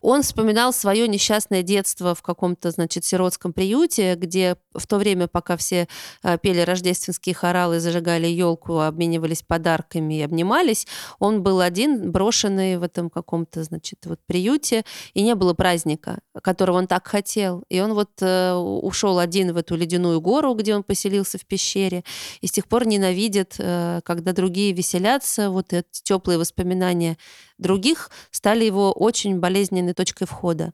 он 0.00 0.22
вспоминал 0.22 0.72
свое 0.72 1.08
несчастное 1.08 1.62
детство 1.62 2.14
в 2.14 2.22
каком-то, 2.22 2.70
значит, 2.70 3.04
сиротском 3.04 3.52
приюте, 3.52 4.14
где 4.14 4.56
в 4.74 4.86
то 4.86 4.96
время, 4.98 5.28
пока 5.28 5.56
все 5.56 5.88
э, 6.22 6.38
пели 6.38 6.60
рождественские 6.60 7.34
хоралы, 7.34 7.80
зажигали 7.80 8.26
елку, 8.26 8.80
обменивались 8.80 9.16
обменивались 9.16 9.42
подарками 9.42 10.05
и 10.08 10.20
обнимались. 10.22 10.86
Он 11.18 11.42
был 11.42 11.60
один, 11.60 12.10
брошенный 12.10 12.78
в 12.78 12.82
этом 12.82 13.10
каком-то, 13.10 13.62
значит, 13.62 14.06
вот 14.06 14.20
приюте, 14.26 14.84
и 15.14 15.22
не 15.22 15.34
было 15.34 15.54
праздника, 15.54 16.20
которого 16.42 16.78
он 16.78 16.86
так 16.86 17.06
хотел. 17.06 17.64
И 17.68 17.80
он 17.80 17.94
вот 17.94 18.10
э, 18.20 18.54
ушел 18.54 19.18
один 19.18 19.52
в 19.52 19.56
эту 19.56 19.76
ледяную 19.76 20.20
гору, 20.20 20.54
где 20.54 20.74
он 20.74 20.82
поселился 20.82 21.38
в 21.38 21.46
пещере, 21.46 22.04
и 22.40 22.46
с 22.46 22.52
тех 22.52 22.66
пор 22.66 22.86
ненавидит, 22.86 23.56
э, 23.58 24.00
когда 24.04 24.32
другие 24.32 24.72
веселятся, 24.72 25.50
вот 25.50 25.72
эти 25.72 26.02
теплые 26.02 26.38
воспоминания 26.38 27.16
других 27.58 28.10
стали 28.30 28.64
его 28.64 28.92
очень 28.92 29.38
болезненной 29.40 29.94
точкой 29.94 30.26
входа. 30.26 30.72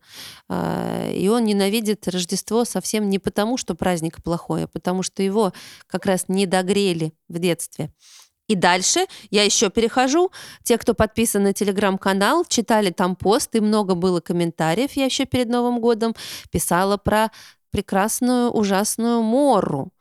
Э, 0.48 1.12
и 1.14 1.28
он 1.28 1.44
ненавидит 1.44 2.08
Рождество 2.08 2.64
совсем 2.64 3.08
не 3.08 3.18
потому, 3.18 3.56
что 3.56 3.74
праздник 3.74 4.22
плохой, 4.22 4.64
а 4.64 4.68
потому 4.68 5.02
что 5.02 5.22
его 5.22 5.52
как 5.86 6.06
раз 6.06 6.24
не 6.28 6.46
догрели 6.46 7.12
в 7.28 7.38
детстве. 7.38 7.90
И 8.52 8.54
дальше 8.54 9.06
я 9.30 9.44
еще 9.44 9.70
перехожу. 9.70 10.30
Те, 10.62 10.76
кто 10.76 10.92
подписан 10.92 11.44
на 11.44 11.54
телеграм-канал, 11.54 12.44
читали 12.46 12.90
там 12.90 13.16
пост, 13.16 13.54
и 13.54 13.60
много 13.60 13.94
было 13.94 14.20
комментариев. 14.20 14.92
Я 14.92 15.06
еще 15.06 15.24
перед 15.24 15.48
Новым 15.48 15.80
годом 15.80 16.14
писала 16.50 16.98
про 16.98 17.30
прекрасную, 17.70 18.50
ужасную 18.50 19.22
Мору, 19.22 19.94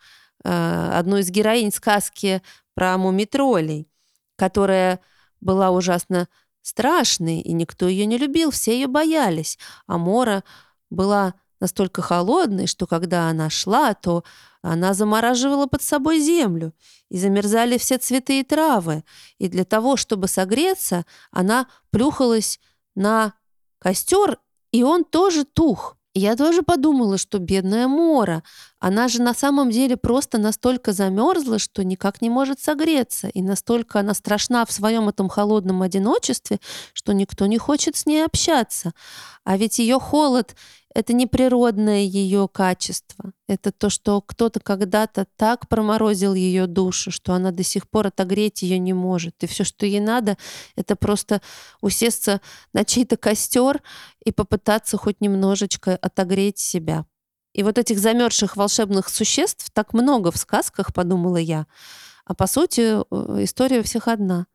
э, 0.43 0.89
одну 0.93 1.15
из 1.15 1.29
героинь 1.29 1.72
сказки 1.72 2.41
про 2.74 2.98
мумитролей, 2.98 3.88
которая 4.36 5.00
была 5.39 5.72
ужасно 5.72 6.27
страшной, 6.62 7.39
и 7.39 7.53
никто 7.53 7.88
ее 7.88 8.05
не 8.05 8.17
любил, 8.17 8.51
все 8.51 8.74
ее 8.74 8.88
боялись. 8.88 9.58
А 9.88 9.98
Мора 9.98 10.43
была 10.89 11.36
настолько 11.62 12.01
холодной, 12.01 12.68
что 12.68 12.88
когда 12.88 13.30
она 13.30 13.50
шла, 13.50 13.94
то 13.94 14.25
она 14.62 14.94
замораживала 14.94 15.68
под 15.68 15.82
собой 15.82 16.20
землю, 16.20 16.74
и 17.10 17.18
замерзали 17.18 17.77
все 17.77 17.98
цветы 17.98 18.41
и 18.41 18.44
травы, 18.44 19.03
и 19.38 19.48
для 19.48 19.63
того, 19.63 19.96
чтобы 19.96 20.27
согреться, 20.27 21.06
она 21.32 21.68
плюхалась 21.91 22.60
на 22.96 23.34
костер, 23.80 24.39
и 24.72 24.84
он 24.84 25.03
тоже 25.06 25.46
тух. 25.46 25.98
Я 26.13 26.36
тоже 26.36 26.62
подумала, 26.62 27.18
что 27.18 27.39
бедная 27.39 27.88
Мора, 27.88 28.44
она 28.81 29.07
же 29.07 29.21
на 29.21 29.35
самом 29.35 29.69
деле 29.69 29.95
просто 29.95 30.39
настолько 30.39 30.91
замерзла, 30.91 31.59
что 31.59 31.83
никак 31.83 32.19
не 32.19 32.31
может 32.31 32.59
согреться, 32.59 33.27
и 33.27 33.43
настолько 33.43 34.00
она 34.00 34.15
страшна 34.15 34.65
в 34.65 34.71
своем 34.71 35.07
этом 35.07 35.29
холодном 35.29 35.83
одиночестве, 35.83 36.59
что 36.93 37.13
никто 37.13 37.45
не 37.45 37.59
хочет 37.59 37.95
с 37.95 38.07
ней 38.07 38.25
общаться. 38.25 38.93
А 39.43 39.55
ведь 39.55 39.77
ее 39.77 40.00
холод 40.00 40.55
это 40.95 41.13
не 41.13 41.27
природное 41.27 42.01
ее 42.01 42.50
качество. 42.51 43.31
Это 43.47 43.71
то, 43.71 43.91
что 43.91 44.19
кто-то 44.19 44.59
когда-то 44.59 45.27
так 45.35 45.69
проморозил 45.69 46.33
ее 46.33 46.65
душу, 46.65 47.11
что 47.11 47.33
она 47.33 47.51
до 47.51 47.61
сих 47.61 47.88
пор 47.88 48.07
отогреть 48.07 48.63
ее 48.63 48.79
не 48.79 48.93
может. 48.93 49.35
И 49.43 49.47
все, 49.47 49.63
что 49.63 49.85
ей 49.85 50.00
надо, 50.00 50.38
это 50.75 50.95
просто 50.95 51.41
усесться 51.81 52.41
на 52.73 52.83
чей-то 52.83 53.15
костер 53.15 53.83
и 54.25 54.31
попытаться 54.31 54.97
хоть 54.97 55.21
немножечко 55.21 55.95
отогреть 55.95 56.57
себя. 56.57 57.05
И 57.53 57.63
вот 57.63 57.77
этих 57.77 58.00
замерзших 58.00 58.58
волшебных 58.58 59.10
существ 59.10 59.70
так 59.72 59.93
много 59.93 60.31
в 60.31 60.38
сказках, 60.38 60.93
подумала 60.93 61.38
я. 61.38 61.67
А 62.25 62.34
по 62.34 62.48
сути, 62.48 62.81
э, 62.81 63.43
история 63.43 63.81
всех 63.81 64.08
одна. 64.08 64.48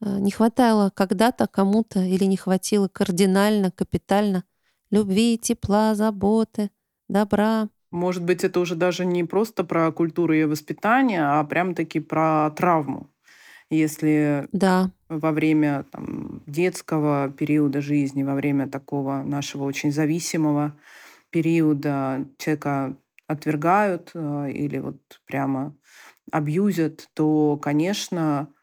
Э, 0.00 0.18
не 0.18 0.30
хватало 0.30 0.90
когда-то 0.94 1.46
кому-то 1.46 2.00
или 2.00 2.24
не 2.24 2.36
хватило 2.36 2.88
кардинально, 2.88 3.70
капитально– 3.70 4.44
любви, 4.94 5.38
тепла, 5.38 5.94
заботы, 5.94 6.70
добра. 7.08 7.68
Может 7.90 8.24
быть, 8.24 8.44
это 8.44 8.60
уже 8.60 8.74
даже 8.74 9.04
не 9.04 9.24
просто 9.24 9.64
про 9.64 9.92
культуру 9.92 10.34
и 10.34 10.44
воспитание, 10.44 11.22
а 11.22 11.44
прям-таки 11.44 12.00
про 12.00 12.50
травму. 12.50 13.10
Если 13.70 14.48
да. 14.52 14.90
во 15.08 15.32
время 15.32 15.84
там, 15.90 16.42
детского 16.46 17.30
периода 17.30 17.80
жизни, 17.80 18.22
во 18.22 18.34
время 18.34 18.68
такого 18.68 19.22
нашего 19.22 19.64
очень 19.64 19.92
зависимого 19.92 20.72
периода 21.34 22.28
человека 22.38 22.96
отвергают 23.26 24.12
э, 24.14 24.52
или 24.52 24.78
вот 24.78 25.00
прямо 25.26 25.76
абьюзят, 26.30 27.08
то, 27.14 27.56
конечно, 27.56 28.54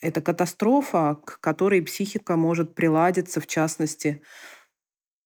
это 0.00 0.20
катастрофа, 0.20 1.20
к 1.24 1.38
которой 1.38 1.80
психика 1.80 2.34
может 2.34 2.74
приладиться, 2.74 3.40
в 3.40 3.46
частности, 3.46 4.20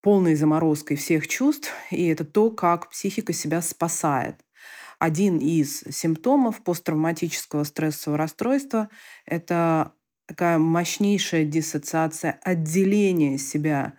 полной 0.02 0.34
заморозкой 0.34 0.99
всех 0.99 1.28
чувств, 1.28 1.72
и 1.90 2.08
это 2.08 2.26
то, 2.26 2.50
как 2.50 2.90
психика 2.90 3.32
себя 3.32 3.62
спасает. 3.62 4.44
Один 4.99 5.38
из 5.38 5.80
симптомов 5.90 6.62
посттравматического 6.62 7.64
стрессового 7.64 8.18
расстройства– 8.18 8.90
это 9.25 9.94
такая 10.26 10.58
мощнейшая 10.58 11.46
диссоциация, 11.46 12.38
отделение 12.42 13.38
себя 13.38 13.94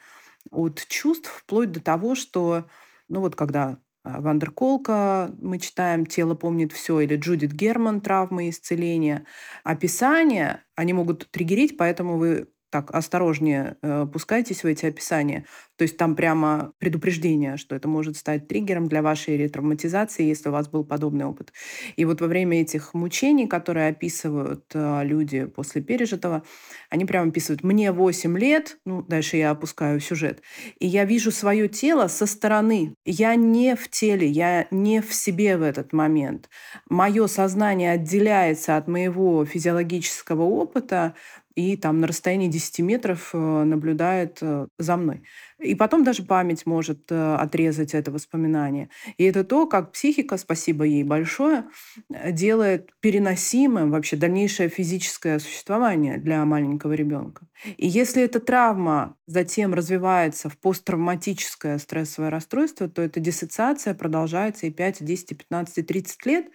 от 0.52 0.86
чувств, 0.88 1.30
вплоть 1.30 1.72
до 1.72 1.82
того, 1.82 2.16
что, 2.16 2.68
ну 3.14 3.22
вот 3.22 3.36
когда 3.36 3.78
а, 4.04 4.20
Вандерколка, 4.22 5.32
мы 5.40 5.60
читаем 5.60 6.06
«Тело 6.06 6.34
помнит 6.34 6.74
все» 6.74 7.00
или 7.00 7.16
Джудит 7.16 7.54
Герман 7.54 8.02
«Травмы 8.02 8.48
и 8.48 8.50
исцеление». 8.50 9.26
Описания, 9.64 10.66
они 10.76 10.94
могут 10.94 11.30
триггерить, 11.30 11.78
поэтому 11.78 12.18
вы 12.18 12.50
так 12.74 12.90
осторожнее 12.90 13.78
э, 13.84 14.08
пускайтесь 14.12 14.64
в 14.64 14.66
эти 14.66 14.88
описания. 14.88 15.46
То 15.78 15.84
есть 15.84 15.96
там 15.96 16.16
прямо 16.16 16.74
предупреждение, 16.80 17.56
что 17.58 17.76
это 17.76 17.88
может 17.88 18.18
стать 18.18 18.48
триггером 18.48 18.88
для 18.88 19.04
вашей 19.04 19.38
ретравматизации, 19.38 20.24
если 20.24 20.50
у 20.50 20.52
вас 20.52 20.68
был 20.68 20.84
подобный 20.84 21.26
опыт. 21.26 21.54
И 21.98 22.04
вот 22.06 22.20
во 22.20 22.26
время 22.26 22.62
этих 22.62 22.96
мучений, 22.96 23.46
которые 23.46 23.90
описывают 23.90 24.66
э, 24.74 25.04
люди 25.04 25.46
после 25.46 25.84
пережитого, 25.84 26.42
они 26.90 27.06
прямо 27.06 27.30
описывают 27.30 27.64
«мне 27.64 27.92
8 27.92 28.40
лет», 28.40 28.80
ну, 28.86 29.04
дальше 29.04 29.38
я 29.38 29.52
опускаю 29.52 30.00
сюжет, 30.00 30.42
и 30.80 30.88
я 30.88 31.06
вижу 31.06 31.30
свое 31.30 31.68
тело 31.68 32.08
со 32.08 32.26
стороны. 32.26 32.96
Я 33.06 33.36
не 33.36 33.76
в 33.76 33.88
теле, 33.88 34.26
я 34.28 34.66
не 34.72 35.00
в 35.00 35.14
себе 35.14 35.58
в 35.58 35.62
этот 35.62 35.94
момент. 35.94 36.50
Мое 36.90 37.28
сознание 37.28 37.92
отделяется 37.92 38.78
от 38.78 38.88
моего 38.88 39.46
физиологического 39.46 40.42
опыта, 40.42 41.14
и 41.56 41.78
там 41.78 42.00
на 42.00 42.08
расстоянии 42.08 42.48
10 42.48 42.80
метров 42.80 43.30
э, 43.34 43.38
наблюдает 43.38 44.40
э, 44.42 44.68
за 44.80 44.98
мной. 44.98 45.24
И 45.60 45.76
потом 45.76 46.04
даже 46.04 46.24
память 46.24 46.66
может 46.66 47.12
э, 47.12 47.36
отрезать 47.36 47.94
это 47.94 48.12
воспоминание. 48.12 48.90
И 49.18 49.24
это 49.24 49.44
то, 49.44 49.68
как 49.68 49.92
психика, 49.92 50.38
спасибо 50.38 50.84
ей 50.84 51.04
большое, 51.04 51.66
делает 52.10 52.92
переносимым 53.02 53.92
вообще 53.92 54.18
дальнейшее 54.18 54.70
физическое 54.70 55.40
существование 55.40 56.18
для 56.18 56.44
маленького 56.44 56.94
ребенка. 56.94 57.48
И 57.78 57.88
если 57.88 58.24
эта 58.24 58.40
травма 58.40 59.16
затем 59.28 59.74
развивается 59.74 60.50
в 60.50 60.58
посттравматическое 60.58 61.78
стрессовое 61.78 62.30
расстройство, 62.30 62.90
то 62.90 63.02
эта 63.02 63.20
диссоциация 63.20 63.94
продолжается 63.94 64.66
и 64.66 64.72
5, 64.72 65.02
и 65.02 65.06
10, 65.06 65.32
и 65.32 65.36
15, 65.36 65.78
и 65.78 65.82
30 65.84 66.26
лет. 66.26 66.46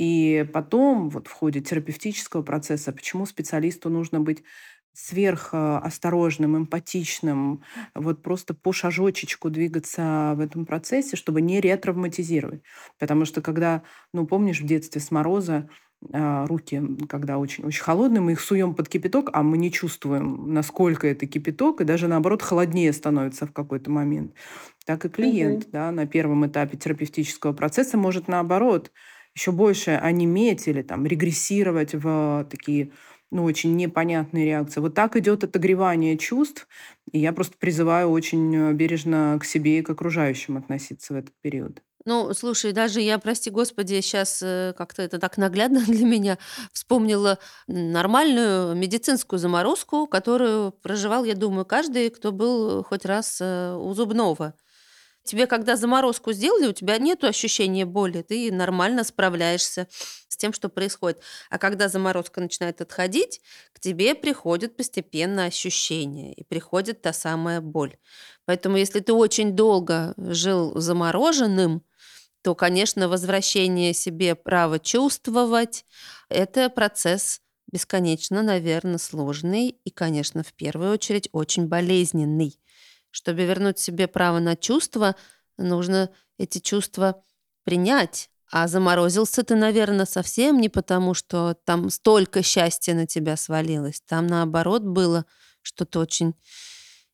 И 0.00 0.46
потом, 0.54 1.10
вот 1.10 1.28
в 1.28 1.32
ходе 1.32 1.60
терапевтического 1.60 2.42
процесса, 2.42 2.92
почему 2.92 3.26
специалисту 3.26 3.90
нужно 3.90 4.20
быть 4.20 4.42
сверхосторожным, 4.92 6.56
эмпатичным, 6.56 7.62
вот 7.94 8.22
просто 8.22 8.54
по 8.54 8.72
шажочечку 8.72 9.50
двигаться 9.50 10.32
в 10.36 10.40
этом 10.40 10.66
процессе, 10.66 11.16
чтобы 11.16 11.42
не 11.42 11.60
ретравматизировать. 11.60 12.62
Потому 12.98 13.24
что 13.24 13.42
когда, 13.42 13.82
ну, 14.12 14.26
помнишь, 14.26 14.60
в 14.60 14.66
детстве 14.66 15.00
с 15.00 15.10
мороза 15.10 15.68
а, 16.12 16.46
руки, 16.46 16.82
когда 17.08 17.38
очень, 17.38 17.64
очень 17.64 17.82
холодные, 17.82 18.20
мы 18.22 18.32
их 18.32 18.40
суем 18.40 18.74
под 18.74 18.88
кипяток, 18.88 19.30
а 19.34 19.42
мы 19.42 19.58
не 19.58 19.70
чувствуем, 19.70 20.52
насколько 20.52 21.06
это 21.06 21.26
кипяток, 21.26 21.82
и 21.82 21.84
даже 21.84 22.08
наоборот 22.08 22.42
холоднее 22.42 22.92
становится 22.92 23.46
в 23.46 23.52
какой-то 23.52 23.90
момент. 23.90 24.34
Так 24.86 25.04
и 25.04 25.08
клиент 25.08 25.60
Мгм. 25.60 25.70
да, 25.70 25.90
на 25.92 26.06
первом 26.06 26.46
этапе 26.46 26.76
терапевтического 26.78 27.52
процесса 27.52 27.96
может 27.98 28.28
наоборот 28.28 28.90
еще 29.34 29.52
больше 29.52 29.92
онеметь 29.92 30.68
или 30.68 30.82
там 30.82 31.06
регрессировать 31.06 31.94
в 31.94 32.46
такие 32.50 32.92
ну, 33.30 33.44
очень 33.44 33.76
непонятные 33.76 34.44
реакции. 34.44 34.80
Вот 34.80 34.94
так 34.94 35.16
идет 35.16 35.44
отогревание 35.44 36.18
чувств, 36.18 36.66
и 37.12 37.18
я 37.18 37.32
просто 37.32 37.56
призываю 37.58 38.10
очень 38.10 38.54
э, 38.56 38.72
бережно 38.72 39.38
к 39.40 39.44
себе 39.44 39.78
и 39.78 39.82
к 39.82 39.90
окружающим 39.90 40.56
относиться 40.56 41.14
в 41.14 41.16
этот 41.16 41.34
период. 41.40 41.80
Ну, 42.06 42.32
слушай, 42.32 42.72
даже 42.72 43.00
я, 43.00 43.18
прости 43.18 43.50
господи, 43.50 44.00
сейчас 44.00 44.38
как-то 44.76 45.02
это 45.02 45.18
так 45.18 45.36
наглядно 45.36 45.80
для 45.86 46.06
меня 46.06 46.38
вспомнила 46.72 47.38
нормальную 47.66 48.74
медицинскую 48.74 49.38
заморозку, 49.38 50.06
которую 50.06 50.72
проживал, 50.72 51.24
я 51.24 51.34
думаю, 51.34 51.66
каждый, 51.66 52.10
кто 52.10 52.32
был 52.32 52.82
хоть 52.82 53.04
раз 53.04 53.38
э, 53.40 53.74
у 53.76 53.92
зубного. 53.94 54.54
Тебе, 55.30 55.46
когда 55.46 55.76
заморозку 55.76 56.32
сделали, 56.32 56.66
у 56.66 56.72
тебя 56.72 56.98
нет 56.98 57.22
ощущения 57.22 57.84
боли, 57.84 58.22
ты 58.22 58.50
нормально 58.50 59.04
справляешься 59.04 59.86
с 60.26 60.36
тем, 60.36 60.52
что 60.52 60.68
происходит. 60.68 61.20
А 61.50 61.58
когда 61.58 61.88
заморозка 61.88 62.40
начинает 62.40 62.80
отходить, 62.80 63.40
к 63.72 63.78
тебе 63.78 64.16
приходит 64.16 64.76
постепенно 64.76 65.44
ощущение, 65.44 66.34
и 66.34 66.42
приходит 66.42 67.02
та 67.02 67.12
самая 67.12 67.60
боль. 67.60 67.96
Поэтому 68.44 68.76
если 68.76 68.98
ты 68.98 69.12
очень 69.12 69.54
долго 69.54 70.14
жил 70.16 70.76
замороженным, 70.80 71.84
то, 72.42 72.56
конечно, 72.56 73.08
возвращение 73.08 73.94
себе 73.94 74.34
права 74.34 74.80
чувствовать– 74.80 75.86
это 76.28 76.70
процесс 76.70 77.40
бесконечно, 77.70 78.42
наверное, 78.42 78.98
сложный 78.98 79.78
и, 79.84 79.90
конечно, 79.90 80.42
в 80.42 80.52
первую 80.54 80.90
очередь 80.92 81.28
очень 81.30 81.68
болезненный. 81.68 82.58
Чтобы 83.10 83.44
вернуть 83.44 83.78
себе 83.78 84.06
право 84.06 84.38
на 84.38 84.56
чувства, 84.56 85.16
нужно 85.58 86.10
эти 86.38 86.58
чувства 86.58 87.22
принять. 87.64 88.30
А 88.50 88.66
заморозился 88.66 89.44
ты, 89.44 89.54
наверное, 89.54 90.06
совсем 90.06 90.60
не 90.60 90.68
потому, 90.68 91.14
что 91.14 91.54
там 91.64 91.88
столько 91.88 92.42
счастья 92.42 92.94
на 92.94 93.06
тебя 93.06 93.36
свалилось. 93.36 94.02
Там, 94.06 94.26
наоборот, 94.26 94.82
было 94.82 95.24
что-то 95.62 96.00
очень 96.00 96.34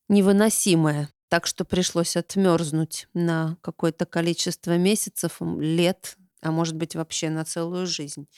невыносимое. 0.09 1.11
Так 1.29 1.47
что 1.47 1.65
пришлось 1.65 2.17
отмерзнуть 2.17 3.09
на 3.12 3.59
какое-то 3.61 4.07
количество 4.07 4.79
месяцев, 4.79 5.38
лет, 5.41 6.17
а 6.41 6.53
может 6.53 6.76
быть 6.76 6.95
вообще 6.95 7.29
на 7.29 7.45
целую 7.45 7.87
жизнь. 7.87 8.29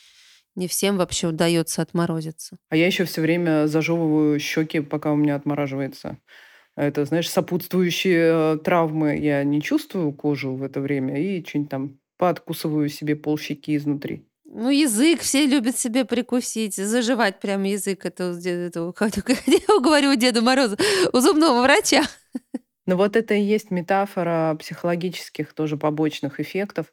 Не 0.56 0.66
всем 0.66 0.96
вообще 0.96 1.28
удается 1.28 1.82
отморозиться. 1.82 2.56
А 2.70 2.76
я 2.76 2.86
еще 2.86 3.04
все 3.04 3.20
время 3.20 3.68
зажевываю 3.68 4.40
щеки, 4.40 4.80
пока 4.80 5.12
у 5.12 5.16
меня 5.16 5.36
отмораживается. 5.36 6.18
Это, 6.78 7.04
знаешь, 7.04 7.28
сопутствующие 7.28 8.54
э, 8.54 8.58
травмы. 8.58 9.18
Я 9.18 9.42
не 9.42 9.60
чувствую 9.60 10.12
кожу 10.12 10.54
в 10.54 10.62
это 10.62 10.80
время 10.80 11.20
и 11.20 11.44
что-нибудь 11.44 11.70
там 11.70 11.98
подкусываю 12.18 12.88
себе 12.88 13.16
полщеки 13.16 13.76
изнутри. 13.76 14.24
Ну, 14.44 14.70
язык 14.70 15.20
все 15.20 15.44
любят 15.44 15.76
себе 15.76 16.04
прикусить, 16.04 16.76
заживать 16.76 17.40
прям 17.40 17.64
язык. 17.64 18.06
Это, 18.06 18.32
это, 18.44 18.92
говорю 19.82 20.14
Деду 20.14 20.42
Морозу, 20.42 20.76
у 21.12 21.18
зубного 21.18 21.62
врача. 21.62 22.04
Но 22.86 22.96
вот 22.96 23.16
это 23.16 23.34
и 23.34 23.42
есть 23.42 23.72
метафора 23.72 24.56
психологических 24.60 25.52
тоже 25.54 25.76
побочных 25.76 26.38
эффектов. 26.38 26.92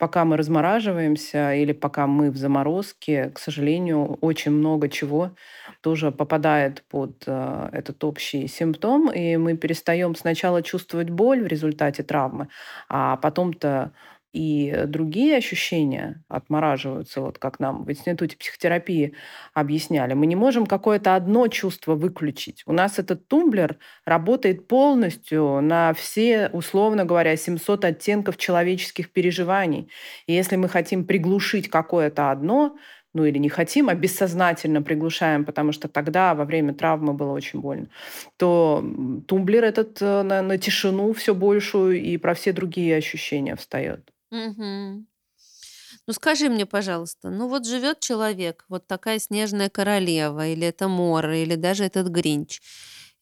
Пока 0.00 0.24
мы 0.24 0.38
размораживаемся 0.38 1.52
или 1.54 1.72
пока 1.72 2.06
мы 2.06 2.30
в 2.30 2.36
заморозке, 2.38 3.28
к 3.34 3.38
сожалению, 3.38 4.14
очень 4.22 4.50
много 4.50 4.88
чего 4.88 5.36
тоже 5.82 6.10
попадает 6.10 6.82
под 6.88 7.24
э, 7.26 7.68
этот 7.72 8.02
общий 8.04 8.48
симптом, 8.48 9.10
и 9.12 9.36
мы 9.36 9.58
перестаем 9.58 10.14
сначала 10.14 10.62
чувствовать 10.62 11.10
боль 11.10 11.42
в 11.42 11.46
результате 11.48 12.02
травмы, 12.02 12.48
а 12.88 13.18
потом-то 13.18 13.92
и 14.32 14.84
другие 14.86 15.36
ощущения 15.36 16.22
отмораживаются, 16.28 17.20
вот 17.20 17.38
как 17.38 17.58
нам 17.58 17.84
в 17.84 17.90
институте 17.90 18.36
психотерапии 18.36 19.14
объясняли. 19.54 20.14
Мы 20.14 20.26
не 20.26 20.36
можем 20.36 20.66
какое-то 20.66 21.16
одно 21.16 21.48
чувство 21.48 21.94
выключить. 21.96 22.62
У 22.66 22.72
нас 22.72 22.98
этот 22.98 23.26
тумблер 23.26 23.78
работает 24.04 24.68
полностью 24.68 25.60
на 25.60 25.92
все, 25.94 26.48
условно 26.52 27.04
говоря, 27.04 27.36
700 27.36 27.84
оттенков 27.84 28.36
человеческих 28.36 29.10
переживаний. 29.12 29.90
И 30.26 30.32
если 30.32 30.56
мы 30.56 30.68
хотим 30.68 31.04
приглушить 31.04 31.68
какое-то 31.68 32.30
одно, 32.30 32.76
ну 33.12 33.24
или 33.24 33.38
не 33.38 33.48
хотим, 33.48 33.88
а 33.88 33.94
бессознательно 33.94 34.82
приглушаем, 34.82 35.44
потому 35.44 35.72
что 35.72 35.88
тогда 35.88 36.34
во 36.34 36.44
время 36.44 36.72
травмы 36.74 37.12
было 37.12 37.32
очень 37.32 37.60
больно, 37.60 37.88
то 38.36 38.84
тумблер 39.26 39.64
этот 39.64 40.00
э, 40.00 40.22
на, 40.22 40.42
на 40.42 40.58
тишину 40.58 41.12
все 41.12 41.34
большую 41.34 42.00
и 42.00 42.16
про 42.18 42.34
все 42.34 42.52
другие 42.52 42.96
ощущения 42.96 43.56
встает. 43.56 44.08
Мгм. 44.30 45.06
Ну 46.06 46.12
скажи 46.14 46.48
мне, 46.48 46.66
пожалуйста, 46.66 47.30
ну 47.30 47.48
вот 47.48 47.66
живет 47.66 48.00
человек, 48.00 48.64
вот 48.68 48.86
такая 48.86 49.18
снежная 49.18 49.68
королева, 49.68 50.46
или 50.48 50.66
это 50.66 50.88
Мора, 50.88 51.36
или 51.38 51.54
даже 51.56 51.84
этот 51.84 52.08
Гринч. 52.08 52.60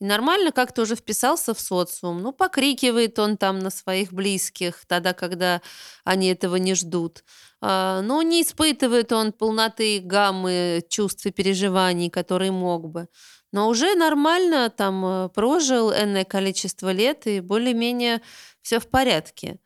И 0.01 0.05
нормально 0.05 0.53
как-то 0.53 0.83
уже 0.83 0.95
вписался 0.95 1.55
в 1.55 1.61
социум. 1.61 2.23
Ну, 2.23 2.33
покрикивает 2.33 3.19
он 3.19 3.37
там 3.37 3.59
на 3.59 3.71
своих 3.71 4.13
близких, 4.13 4.85
тогда, 4.87 5.13
когда 5.13 5.61
они 6.05 6.29
этого 6.29 6.55
не 6.57 6.75
ждут. 6.75 7.25
А, 7.61 8.01
ну, 8.03 8.23
не 8.23 8.43
испытывает 8.43 9.11
он 9.13 9.33
полноты 9.33 9.99
гаммы 10.01 10.85
чувств 10.89 11.27
и 11.27 11.33
переживаний, 11.33 12.11
которые 12.11 12.53
мог 12.53 12.89
бы. 12.89 13.09
Но 13.53 13.69
уже 13.69 13.97
нормально 13.97 14.71
там 14.71 15.05
э, 15.05 15.29
прожил 15.31 15.91
энное 15.93 16.25
количество 16.25 16.93
лет, 16.93 17.27
и 17.27 17.41
более-менее 17.41 18.21
все 18.63 18.79
в 18.79 18.87
порядке. 18.89 19.59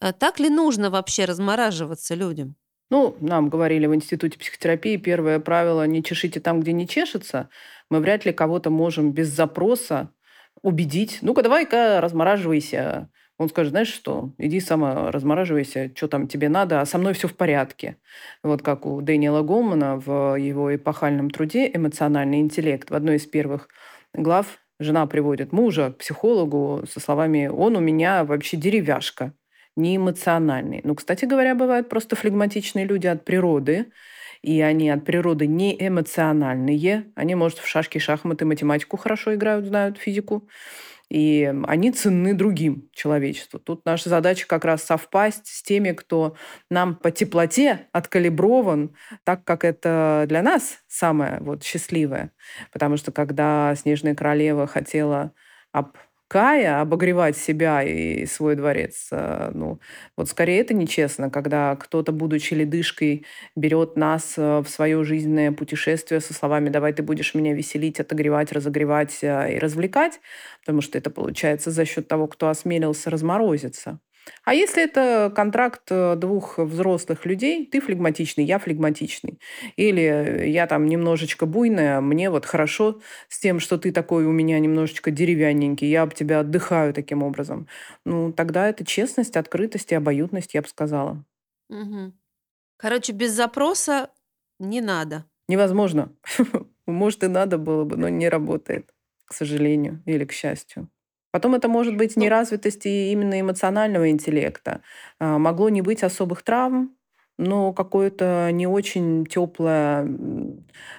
А 0.00 0.12
так 0.12 0.40
ли 0.40 0.48
нужно 0.48 0.90
вообще 0.90 1.26
размораживаться 1.26 2.14
людям? 2.14 2.56
Ну, 2.90 3.16
нам 3.20 3.48
говорили 3.50 3.86
в 3.86 3.94
Институте 3.94 4.38
психотерапии, 4.38 4.96
первое 4.96 5.38
правило– 5.38 5.86
не 5.86 6.02
чешите 6.02 6.40
там, 6.40 6.60
где 6.60 6.72
не 6.72 6.88
чешется. 6.88 7.48
Мы 7.88 8.00
вряд 8.00 8.24
ли 8.24 8.32
кого-то 8.32 8.70
можем 8.70 9.12
без 9.12 9.28
запроса 9.28 10.12
убедить. 10.62 11.18
Ну-ка, 11.22 11.42
давай-ка 11.42 12.00
размораживайся. 12.00 13.10
Он 13.38 13.48
скажет, 13.48 13.70
знаешь 13.70 13.88
что, 13.92 14.34
иди 14.38 14.60
сама 14.60 15.10
размораживайся, 15.12 15.92
что 15.94 16.08
там 16.08 16.28
тебе 16.28 16.48
надо, 16.48 16.80
а 16.80 16.86
со 16.86 16.98
мной 16.98 17.14
все 17.14 17.28
в 17.28 17.36
порядке. 17.36 17.96
Вот 18.42 18.62
как 18.62 18.84
у 18.84 19.00
Дэниела 19.00 19.42
Голмана 19.42 19.96
в 19.96 20.36
его 20.36 20.74
эпохальном 20.74 21.30
труде 21.30 21.70
«Эмоциональный 21.72 22.40
интеллект» 22.40 22.90
в 22.90 22.94
одной 22.94 23.16
из 23.16 23.26
первых 23.26 23.68
глав 24.12 24.58
жена 24.78 25.06
приводит 25.06 25.52
мужа 25.52 25.92
к 25.92 25.98
психологу 25.98 26.84
со 26.90 27.00
словами 27.00 27.46
«он 27.46 27.76
у 27.76 27.80
меня 27.80 28.24
вообще 28.24 28.56
деревяшка» 28.56 29.32
не 29.80 29.96
эмоциональный. 29.96 30.80
Ну, 30.84 30.94
кстати 30.94 31.24
говоря, 31.24 31.54
бывают 31.54 31.88
просто 31.88 32.16
флегматичные 32.16 32.84
люди 32.84 33.06
от 33.06 33.24
природы, 33.24 33.92
и 34.42 34.60
они 34.60 34.90
от 34.90 35.04
природы 35.04 35.46
не 35.46 35.76
эмоциональные. 35.86 37.12
Они, 37.14 37.34
может, 37.34 37.58
в 37.58 37.66
шашки, 37.66 37.98
шахматы, 37.98 38.44
математику 38.44 38.96
хорошо 38.96 39.34
играют, 39.34 39.66
знают 39.66 39.98
физику. 39.98 40.48
И 41.10 41.52
они 41.66 41.90
ценны 41.90 42.34
другим 42.34 42.88
человечеству. 42.92 43.58
Тут 43.58 43.84
наша 43.84 44.08
задача 44.08 44.46
как 44.46 44.64
раз 44.64 44.84
совпасть 44.84 45.48
с 45.48 45.60
теми, 45.60 45.90
кто 45.90 46.36
нам 46.70 46.94
по 46.94 47.10
теплоте 47.10 47.88
откалиброван, 47.92 48.94
так 49.24 49.44
как 49.44 49.64
это 49.64 50.24
для 50.28 50.40
нас 50.40 50.78
самое 50.86 51.38
вот 51.40 51.64
счастливое. 51.64 52.30
Потому 52.72 52.96
что 52.96 53.10
когда 53.10 53.74
Снежная 53.74 54.14
королева 54.14 54.68
хотела 54.68 55.32
об 55.72 55.96
Кая 56.30 56.80
обогревать 56.80 57.36
себя 57.36 57.82
и 57.82 58.24
свой 58.24 58.54
дворец. 58.54 59.08
Э, 59.10 59.50
ну, 59.52 59.80
вот 60.16 60.28
скорее 60.28 60.60
это 60.60 60.74
нечестно, 60.74 61.28
когда 61.28 61.74
кто-то, 61.74 62.12
будучи 62.12 62.54
ледышкой, 62.54 63.26
берет 63.56 63.96
нас 63.96 64.34
э, 64.36 64.60
в 64.60 64.68
свое 64.68 65.02
жизненное 65.02 65.50
путешествие 65.50 66.20
со 66.20 66.32
словами 66.32 66.68
«давай 66.68 66.92
ты 66.92 67.02
будешь 67.02 67.34
меня 67.34 67.52
веселить, 67.52 67.98
отогревать, 67.98 68.52
разогревать 68.52 69.18
э, 69.22 69.56
и 69.56 69.58
развлекать», 69.58 70.20
потому 70.60 70.82
что 70.82 70.98
это 70.98 71.10
получается 71.10 71.72
за 71.72 71.84
счет 71.84 72.06
того, 72.06 72.28
кто 72.28 72.48
осмелился 72.48 73.10
разморозиться. 73.10 73.98
А 74.44 74.54
если 74.54 74.82
это 74.84 75.32
контракт 75.34 75.82
э, 75.90 76.16
двух 76.16 76.58
взрослых 76.58 77.26
людей, 77.26 77.66
ты 77.66 77.80
флегматичный, 77.80 78.44
я 78.44 78.58
флегматичный, 78.58 79.40
или 79.76 80.46
я 80.48 80.66
там 80.66 80.86
немножечко 80.86 81.46
буйная, 81.46 82.00
мне 82.00 82.30
вот 82.30 82.46
хорошо 82.46 83.00
с 83.28 83.38
тем, 83.38 83.60
что 83.60 83.78
ты 83.78 83.92
такой 83.92 84.24
у 84.26 84.32
меня 84.32 84.58
немножечко 84.58 85.10
деревянненький, 85.10 85.88
я 85.88 86.02
об 86.02 86.14
тебя 86.14 86.40
отдыхаю 86.40 86.92
таким 86.94 87.22
образом, 87.22 87.66
ну, 88.04 88.32
тогда 88.32 88.68
это 88.68 88.84
честность, 88.84 89.36
открытость 89.36 89.92
и 89.92 89.94
обоюдность, 89.94 90.54
я 90.54 90.62
бы 90.62 90.68
сказала. 90.68 91.24
Мгм. 91.68 92.18
Короче, 92.76 93.12
без 93.12 93.32
запроса 93.32 94.10
не 94.58 94.80
надо. 94.80 95.24
Невозможно. 95.48 96.14
Может, 96.86 97.24
и 97.24 97.28
надо 97.28 97.58
было 97.58 97.84
бы, 97.84 97.96
но 97.96 98.08
не 98.08 98.28
работает, 98.28 98.94
к 99.24 99.34
сожалению 99.34 100.02
или 100.06 100.24
к 100.24 100.32
счастью. 100.32 100.88
Потом 101.32 101.54
это 101.54 101.68
может 101.68 101.96
быть 101.96 102.16
Ну, 102.16 102.22
неразвитость 102.22 102.86
и 102.86 103.12
именно 103.12 103.40
эмоционального 103.40 104.10
интеллекта. 104.10 104.82
А, 105.18 105.38
Могло 105.38 105.68
не 105.68 105.82
быть 105.82 106.02
особых 106.02 106.42
травм, 106.42 106.96
но 107.38 107.72
какое-то 107.72 108.50
не 108.52 108.66
очень 108.66 109.24
теплое 109.26 110.06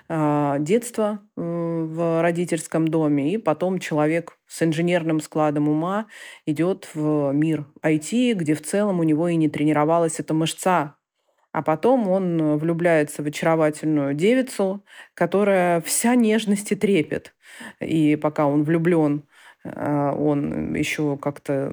а, 0.10 0.58
детство 0.60 1.20
в 1.36 2.22
родительском 2.22 2.88
доме, 2.88 3.34
и 3.34 3.38
потом 3.38 3.80
человек 3.80 4.38
с 4.48 4.62
инженерным 4.63 5.20
складом 5.20 5.70
ума 5.70 6.08
идет 6.46 6.89
в 6.94 7.32
мир 7.32 7.65
IT, 7.84 8.34
где 8.34 8.56
в 8.56 8.62
целом 8.62 9.00
у 9.00 9.04
него 9.04 9.28
и 9.28 9.36
не 9.36 9.50
тренировалась 9.50 10.20
эта 10.20 10.34
мышца 10.34 10.96
а 11.54 11.62
потом 11.63 12.08
он 12.08 12.58
влюбляется 12.58 13.24
в 13.24 13.28
очаровательную 13.28 14.13
девицу, 14.13 14.86
которая 15.13 15.82
вся 15.82 16.15
нежность 16.15 16.72
и 16.72 16.76
трепет. 16.76 17.36
И 17.82 18.15
пока 18.15 18.48
он 18.48 18.63
влюблен, 18.63 19.24
он 19.63 20.74
еще 20.74 21.17
как-то 21.17 21.71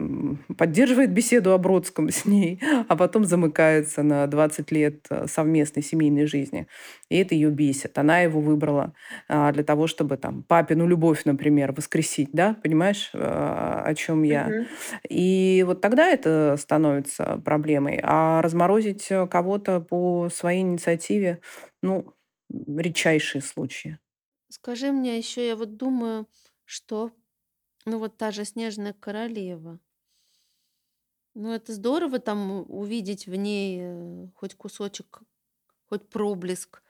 поддерживает 0.57 1.11
беседу 1.11 1.53
о 1.53 1.59
Бродском 1.59 2.11
с 2.11 2.27
ней, 2.27 2.61
а 2.89 2.97
потом 2.97 3.25
замыкается 3.25 4.03
на 4.03 4.27
20 4.27 4.71
лет 4.73 5.07
э, 5.11 5.27
совместной 5.27 5.83
семейной 5.83 6.27
жизни. 6.27 6.67
И 7.09 7.17
это 7.17 7.35
ее 7.35 7.51
бесит. 7.51 7.97
Она 7.97 8.21
его 8.21 8.41
выбрала 8.41 8.93
а, 9.29 9.53
для 9.53 9.65
того, 9.65 9.87
чтобы 9.87 10.17
там 10.17 10.43
папину 10.43 10.87
любовь, 10.87 11.25
например, 11.25 11.73
воскресить, 11.73 12.31
да, 12.33 12.57
понимаешь, 12.63 13.11
а, 13.15 13.83
о 13.85 13.95
чем 13.95 14.23
я. 14.23 14.47
Угу. 14.47 14.67
И 15.09 15.65
вот 15.67 15.81
тогда 15.81 16.07
это 16.09 16.57
становится 16.59 17.41
проблемой. 17.45 18.01
А 18.03 18.43
разморозить 18.43 19.09
кого-то 19.31 19.81
по 19.81 20.29
своей 20.31 20.61
инициативе, 20.61 21.41
ну, 21.83 22.13
редчайшие 22.51 23.43
случаи. 23.43 23.99
Скажи 24.51 24.93
мне 24.93 25.19
еще, 25.19 25.47
я 25.47 25.57
вот 25.57 25.77
думаю, 25.77 26.27
что 26.65 27.13
ну, 27.91 27.99
вот 27.99 28.17
та 28.17 28.31
же 28.31 28.45
"Снежная 28.45 28.93
королева". 28.93 29.81
Ну, 31.35 31.53
это 31.53 31.73
здорово 31.73 32.19
там 32.19 32.65
увидеть 32.69 33.27
в 33.27 33.35
ней, 33.35 33.79
э, 33.81 34.29
хоть 34.35 34.55
кусочек, 34.55 35.21
хоть 35.89 36.09
проблеск, 36.09 36.83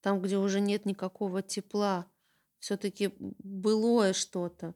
там, 0.00 0.22
где 0.22 0.38
уже 0.38 0.60
нет 0.60 0.86
никакого 0.86 1.42
тепла. 1.42 2.06
все 2.60 2.76
таки 2.76 3.14
былое 3.18 4.12
что-то. 4.14 4.74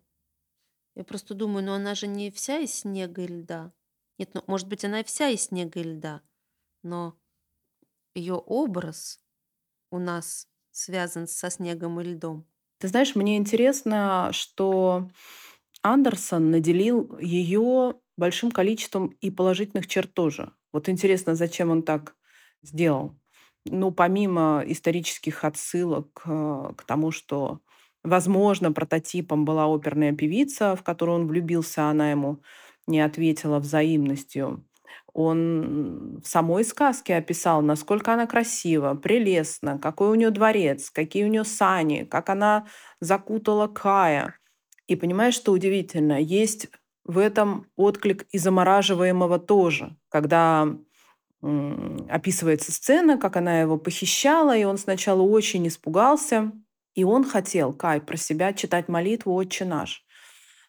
Я 0.96 1.04
просто 1.04 1.34
думаю, 1.34 1.64
ну 1.66 1.72
она 1.72 1.94
же 1.94 2.06
не 2.06 2.30
вся 2.30 2.58
из 2.60 2.74
снега 2.74 3.22
и 3.22 3.26
льда. 3.26 3.72
Нет, 4.18 4.30
ну, 4.34 4.44
может 4.46 4.68
быть, 4.68 4.84
она 4.84 5.00
и 5.00 5.04
вся 5.04 5.28
из 5.28 5.44
снега 5.44 5.80
и 5.80 5.84
льда, 5.84 6.22
но 6.82 7.18
ее 8.14 8.34
образ 8.34 9.20
у 9.90 9.98
нас 9.98 10.48
связан 10.70 11.26
со 11.28 11.50
снегом 11.50 12.00
и 12.00 12.04
льдом. 12.04 12.46
Ты 12.78 12.88
знаешь, 12.88 13.14
мне 13.14 13.36
интересно, 13.36 14.30
что 14.32 15.08
Андерсон 15.82 16.50
наделил 16.50 17.18
ее 17.18 17.94
большим 18.16 18.50
количеством 18.50 19.08
и 19.20 19.30
положительных 19.30 19.86
черт 19.86 20.12
тоже. 20.12 20.52
Вот 20.72 20.88
интересно, 20.88 21.34
зачем 21.34 21.70
он 21.70 21.82
так 21.82 22.16
сделал. 22.62 23.18
Ну, 23.64 23.90
помимо 23.90 24.62
исторических 24.66 25.44
отсылок 25.44 26.22
э, 26.26 26.72
к 26.76 26.84
тому, 26.84 27.10
что, 27.10 27.60
возможно, 28.02 28.72
прототипом 28.72 29.44
была 29.44 29.66
оперная 29.66 30.12
певица, 30.12 30.76
в 30.76 30.82
которую 30.82 31.20
он 31.20 31.26
влюбился, 31.26 31.88
она 31.88 32.10
ему 32.10 32.42
не 32.86 33.00
ответила 33.00 33.58
взаимностью. 33.58 34.66
Он 35.12 36.20
в 36.22 36.26
самой 36.26 36.64
сказке 36.64 37.16
описал, 37.16 37.62
насколько 37.62 38.12
она 38.12 38.26
красива, 38.26 38.94
прелестна, 38.94 39.78
какой 39.78 40.10
у 40.10 40.14
нее 40.14 40.30
дворец, 40.30 40.90
какие 40.90 41.24
у 41.24 41.28
нее 41.28 41.44
сани, 41.44 42.04
как 42.04 42.28
она 42.30 42.66
закутала 43.00 43.66
Кая. 43.66 44.39
И 44.90 44.96
понимаешь, 44.96 45.34
что 45.34 45.52
удивительно? 45.52 46.20
Есть 46.20 46.68
в 47.04 47.18
этом 47.18 47.68
отклик 47.76 48.26
и 48.32 48.38
замораживаемого 48.38 49.38
тоже, 49.38 49.96
когда 50.08 50.66
описывается 52.08 52.72
сцена, 52.72 53.16
как 53.16 53.36
она 53.36 53.60
его 53.60 53.78
похищала, 53.78 54.56
и 54.56 54.64
он 54.64 54.78
сначала 54.78 55.22
очень 55.22 55.68
испугался, 55.68 56.50
и 56.96 57.04
он 57.04 57.24
хотел, 57.24 57.72
Кай, 57.72 58.00
про 58.00 58.16
себя 58.16 58.52
читать 58.52 58.88
молитву 58.88 59.32
«Отче 59.32 59.64
наш». 59.64 60.04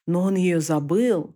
Но 0.06 0.22
он 0.22 0.36
ее 0.36 0.62
забыл 0.62 1.36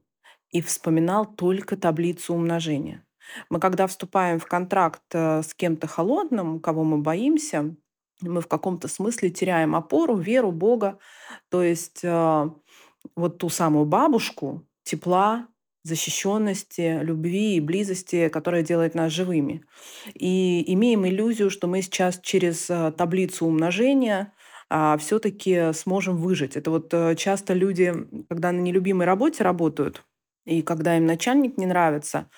и 0.52 0.62
вспоминал 0.62 1.26
только 1.26 1.78
таблицу 1.78 2.36
умножения. 2.36 3.04
Мы 3.50 3.60
когда 3.60 3.88
вступаем 3.88 4.38
в 4.38 4.46
контракт 4.46 5.02
э, 5.12 5.42
с 5.42 5.56
кем-то 5.56 5.88
холодным, 5.88 6.60
кого 6.60 6.84
мы 6.84 7.00
боимся, 7.00 7.76
мы 8.22 8.42
в 8.42 8.48
каком-то 8.48 8.88
смысле 8.88 9.30
теряем 9.30 9.76
опору, 9.76 10.16
веру, 10.16 10.52
Бога. 10.52 11.00
То 11.50 11.64
есть 11.64 12.02
э, 12.04 12.50
вот 13.16 13.38
ту 13.38 13.50
самую 13.50 13.86
бабушку 13.86 14.66
тепла, 14.84 15.48
защищенности, 15.84 17.00
любви 17.02 17.56
и 17.56 17.60
близости, 17.60 18.30
которая 18.30 18.64
делает 18.64 18.96
нас 18.96 19.12
живыми. 19.12 19.64
И 20.14 20.74
имеем 20.74 21.06
иллюзию, 21.06 21.50
что 21.50 21.68
мы 21.68 21.82
сейчас 21.84 22.20
через 22.22 22.70
э, 22.70 22.92
таблицу 22.92 23.46
умножения 23.46 24.34
а, 24.68 24.98
все-таки 24.98 25.74
сможем 25.74 26.18
выжить. 26.18 26.56
Это 26.56 26.72
вот 26.72 26.92
э, 26.92 27.16
часто 27.16 27.54
люди, 27.54 27.94
когда 28.30 28.52
на 28.52 28.62
нелюбимой 28.62 29.06
работе 29.06 29.44
работают, 29.44 30.04
и 30.46 30.64
когда 30.64 30.98
им 30.98 31.06
начальник 31.06 31.58
не 31.58 31.68
нравится, 31.68 32.30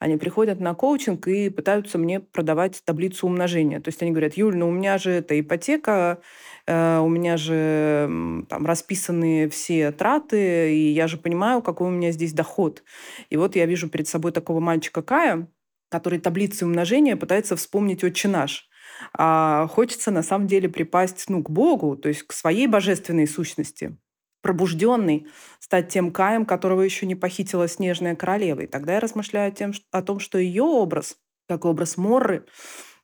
они 0.00 0.16
приходят 0.16 0.60
на 0.60 0.74
коучинг 0.74 1.28
и 1.28 1.50
пытаются 1.50 1.98
мне 1.98 2.20
продавать 2.20 2.82
таблицу 2.84 3.26
умножения. 3.26 3.80
То 3.80 3.88
есть 3.88 4.00
они 4.00 4.10
говорят, 4.10 4.34
Юль, 4.34 4.56
ну 4.56 4.68
у 4.68 4.72
меня 4.72 4.96
же 4.96 5.10
это 5.10 5.38
ипотека, 5.38 6.20
э, 6.66 6.98
у 6.98 7.08
меня 7.08 7.36
же 7.36 8.44
там 8.48 8.64
расписаны 8.64 9.50
все 9.50 9.92
траты, 9.92 10.74
и 10.74 10.90
я 10.90 11.06
же 11.06 11.18
понимаю, 11.18 11.60
какой 11.60 11.88
у 11.88 11.90
меня 11.90 12.12
здесь 12.12 12.32
доход. 12.32 12.82
И 13.28 13.36
вот 13.36 13.56
я 13.56 13.66
вижу 13.66 13.90
перед 13.90 14.08
собой 14.08 14.32
такого 14.32 14.58
мальчика 14.58 15.02
Кая, 15.02 15.46
который 15.90 16.18
таблицей 16.18 16.66
умножения 16.66 17.14
пытается 17.14 17.54
вспомнить 17.54 18.02
«Отче 18.02 18.28
наш». 18.28 18.70
А 19.12 19.66
хочется 19.66 20.10
на 20.10 20.22
самом 20.22 20.46
деле 20.46 20.70
припасть 20.70 21.26
ну, 21.28 21.42
к 21.42 21.50
Богу, 21.50 21.96
то 21.96 22.08
есть 22.08 22.22
к 22.22 22.32
своей 22.32 22.66
божественной 22.66 23.26
сущности 23.26 23.98
пробужденный, 24.42 25.26
стать 25.58 25.88
тем 25.88 26.12
Каем, 26.12 26.46
которого 26.46 26.82
еще 26.82 27.06
не 27.06 27.14
похитила 27.14 27.68
снежная 27.68 28.16
королева. 28.16 28.60
И 28.60 28.66
тогда 28.66 28.94
я 28.94 29.00
размышляю 29.00 29.52
тем, 29.52 29.72
о 29.90 30.02
том, 30.02 30.18
что 30.18 30.38
ее 30.38 30.62
образ, 30.62 31.16
как 31.48 31.64
образ 31.64 31.96
Морры, 31.96 32.46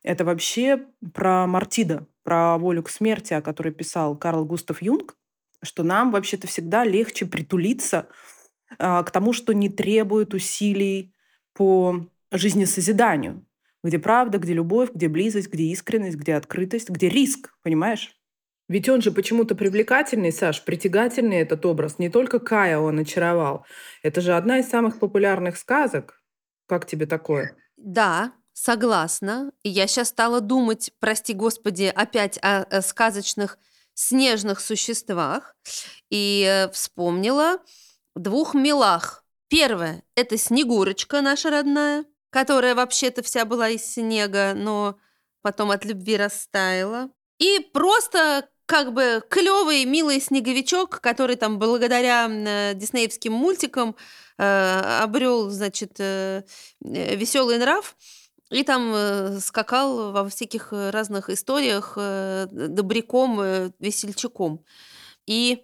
это 0.03 0.25
вообще 0.25 0.85
про 1.13 1.47
Мартида, 1.47 2.07
про 2.23 2.57
волю 2.57 2.83
к 2.83 2.89
смерти, 2.89 3.33
о 3.33 3.41
которой 3.41 3.73
писал 3.73 4.17
Карл 4.17 4.45
Густав 4.45 4.81
Юнг, 4.81 5.15
что 5.63 5.83
нам 5.83 6.11
вообще-то 6.11 6.47
всегда 6.47 6.83
легче 6.83 7.25
притулиться 7.25 8.09
а, 8.79 9.03
к 9.03 9.11
тому, 9.11 9.33
что 9.33 9.53
не 9.53 9.69
требует 9.69 10.33
усилий 10.33 11.13
по 11.53 12.07
жизнесозиданию, 12.31 13.45
где 13.83 13.99
правда, 13.99 14.37
где 14.37 14.53
любовь, 14.53 14.91
где 14.93 15.07
близость, 15.07 15.51
где 15.51 15.63
искренность, 15.65 16.17
где 16.17 16.35
открытость, 16.35 16.89
где 16.89 17.09
риск, 17.09 17.53
понимаешь? 17.63 18.16
Ведь 18.67 18.89
он 18.89 19.01
же 19.01 19.11
почему-то 19.11 19.55
привлекательный, 19.55 20.31
Саш, 20.31 20.63
притягательный 20.65 21.37
этот 21.37 21.65
образ. 21.65 21.99
Не 21.99 22.09
только 22.09 22.39
Кая 22.39 22.79
он 22.79 22.99
очаровал. 22.99 23.65
Это 24.03 24.19
же 24.19 24.35
одна 24.35 24.59
из 24.59 24.67
самых 24.69 24.99
популярных 24.99 25.57
сказок. 25.57 26.21
Как 26.67 26.85
тебе 26.85 27.05
такое? 27.05 27.55
Да, 27.77 28.33
согласна. 28.51 29.51
Я 29.63 29.87
сейчас 29.87 30.09
стала 30.09 30.41
думать, 30.41 30.91
прости 30.99 31.33
господи, 31.33 31.91
опять 31.95 32.37
о, 32.41 32.63
о 32.63 32.81
сказочных 32.81 33.57
снежных 33.93 34.59
существах. 34.59 35.55
И 36.09 36.45
э, 36.45 36.69
вспомнила 36.71 37.59
двух 38.15 38.53
милах. 38.53 39.23
Первое– 39.47 40.03
это 40.15 40.37
Снегурочка 40.37 41.21
наша 41.21 41.49
родная, 41.49 42.03
которая 42.31 42.75
вообще-то 42.75 43.23
вся 43.23 43.45
была 43.45 43.69
из 43.69 43.85
снега, 43.85 44.53
но 44.53 44.97
потом 45.41 45.71
от 45.71 45.85
любви 45.85 46.17
растаяла. 46.17 47.09
И 47.39 47.59
просто 47.71 48.49
как 48.67 48.93
бы 48.93 49.23
клевый, 49.29 49.85
милый 49.85 50.19
снеговичок, 50.19 50.99
который 50.99 51.37
там 51.37 51.57
благодаря 51.57 52.27
э, 52.29 52.73
диснеевским 52.75 53.31
мультикам 53.31 53.95
э, 54.37 54.99
обрел, 55.01 55.49
значит, 55.49 55.95
э, 55.99 56.43
э 56.83 57.15
веселый 57.15 57.57
нрав 57.59 57.95
и 58.51 58.63
там 58.63 58.93
э, 58.93 59.39
скакал 59.39 60.11
во 60.11 60.27
всяких 60.29 60.73
разных 60.73 61.29
историях 61.29 61.93
э, 61.95 62.47
добряком, 62.51 63.71
весельчаком. 63.79 64.65
И 65.25 65.63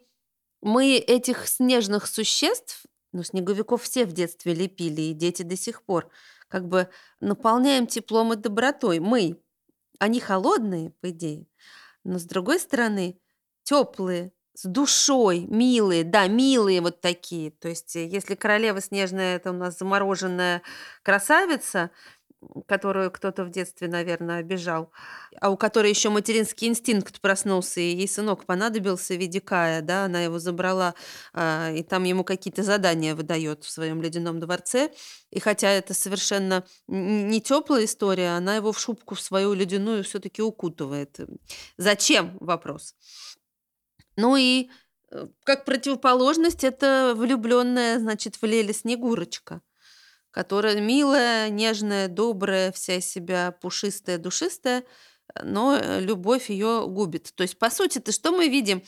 мы 0.61 0.95
этих 0.95 1.47
снежных 1.47 2.07
существ, 2.07 2.85
ну, 3.11 3.23
снеговиков 3.23 3.83
все 3.83 4.05
в 4.05 4.13
детстве 4.13 4.53
лепили, 4.53 5.01
и 5.01 5.13
дети 5.13 5.41
до 5.41 5.57
сих 5.57 5.83
пор, 5.83 6.09
как 6.47 6.69
бы 6.69 6.87
наполняем 7.19 7.85
теплом 7.85 8.31
и 8.31 8.37
добротой. 8.37 8.99
Мы. 8.99 9.41
Они 9.99 10.19
холодные, 10.19 10.91
по 11.01 11.11
идее, 11.11 11.45
но 12.03 12.19
с 12.19 12.23
другой 12.25 12.59
стороны, 12.59 13.19
теплые, 13.63 14.31
с 14.55 14.65
душой, 14.65 15.45
милые, 15.47 16.03
да, 16.03 16.27
милые 16.27 16.81
вот 16.81 17.01
такие. 17.01 17.51
То 17.51 17.69
есть, 17.69 17.95
э, 17.95 18.05
если 18.07 18.35
королева 18.35 18.81
снежная 18.81 19.37
это 19.37 19.49
у 19.51 19.53
нас 19.53 19.77
замороженная 19.79 20.61
красавица, 21.03 21.89
которую 22.67 23.11
кто-то 23.11 23.43
в 23.43 23.49
детстве, 23.49 23.87
наверное, 23.87 24.37
обижал, 24.37 24.91
а 25.39 25.49
у 25.49 25.57
которой 25.57 25.89
еще 25.89 26.09
материнский 26.09 26.67
инстинкт 26.67 27.21
проснулся, 27.21 27.79
и 27.79 27.95
ей 27.95 28.07
сынок 28.07 28.45
понадобился 28.45 29.13
в 29.13 29.17
виде 29.17 29.41
Кая, 29.41 29.81
да, 29.81 30.05
она 30.05 30.21
его 30.21 30.39
забрала, 30.39 30.95
а, 31.33 31.71
и 31.71 31.83
там 31.83 32.03
ему 32.03 32.23
какие-то 32.23 32.63
задания 32.63 33.15
выдает 33.15 33.63
в 33.63 33.69
своем 33.69 34.01
ледяном 34.01 34.39
дворце. 34.39 34.91
И 35.31 35.39
хотя 35.39 35.69
это 35.69 35.93
совершенно 35.93 36.65
не 36.87 37.41
теплая 37.41 37.85
история, 37.85 38.37
она 38.37 38.55
его 38.55 38.71
в 38.71 38.79
шубку 38.79 39.15
в 39.15 39.21
свою 39.21 39.53
ледяную 39.53 40.03
все-таки 40.03 40.41
укутывает. 40.41 41.19
Зачем? 41.77 42.37
Вопрос. 42.39 42.95
Ну 44.15 44.35
и 44.35 44.69
э, 45.11 45.27
как 45.43 45.65
противоположность, 45.65 46.63
это 46.63 47.13
влюбленная, 47.15 47.99
значит, 47.99 48.35
в 48.35 48.45
Леле 48.45 48.73
Снегурочка– 48.73 49.61
которая 50.33 50.81
милая, 50.81 51.49
нежная, 51.49 52.07
добрая, 52.07 52.71
вся 52.71 52.99
себя 52.99 53.51
пушистая, 53.51 54.17
душистая, 54.17 54.83
но 55.41 55.77
э, 55.77 56.01
любовь 56.01 56.49
ее 56.49 56.85
губит. 56.87 57.31
То 57.35 57.43
есть, 57.43 57.57
по 57.57 57.69
сути, 57.69 57.99
то 57.99 58.11
что 58.11 58.31
мы 58.31 58.49
видим? 58.49 58.81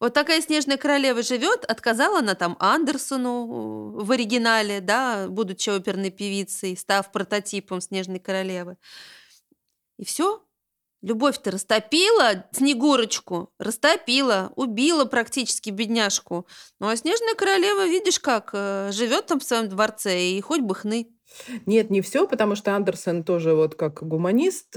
Вот 0.00 0.14
такая 0.14 0.40
снежная 0.40 0.76
королева 0.76 1.22
живет, 1.22 1.64
отказала 1.64 2.20
она 2.20 2.34
там 2.34 2.56
Андерсону 2.60 4.00
в 4.00 4.10
оригинале, 4.12 4.80
да, 4.80 5.26
будучи 5.28 5.70
оперной 5.70 6.10
певицей, 6.10 6.76
став 6.76 7.10
прототипом 7.10 7.80
снежной 7.80 8.20
королевы. 8.20 8.76
И 9.98 10.04
все, 10.04 10.42
Любовь-то 11.02 11.50
растопила 11.50 12.44
Снегурочку, 12.52 13.50
растопила, 13.58 14.52
убила 14.54 15.04
практически 15.04 15.70
бедняжку. 15.70 16.46
Ну 16.78 16.86
а 16.88 16.96
Снежная 16.96 17.34
королева, 17.34 17.86
видишь 17.86 18.20
как, 18.20 18.50
э, 18.52 18.90
живет 18.92 19.26
там 19.26 19.40
в 19.40 19.44
своем 19.44 19.68
дворце 19.68 20.30
и 20.30 20.40
хоть 20.40 20.60
бы 20.60 20.76
хны. 20.76 21.08
Нет, 21.66 21.90
не 21.90 22.02
все, 22.02 22.28
потому 22.28 22.54
что 22.54 22.76
Андерсон 22.76 23.24
тоже 23.24 23.54
вот 23.54 23.74
как 23.74 24.06
гуманист, 24.06 24.76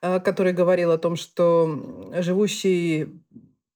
э, 0.00 0.20
который 0.20 0.54
говорил 0.54 0.90
о 0.90 0.98
том, 0.98 1.16
что 1.16 1.68
живущий 2.14 3.22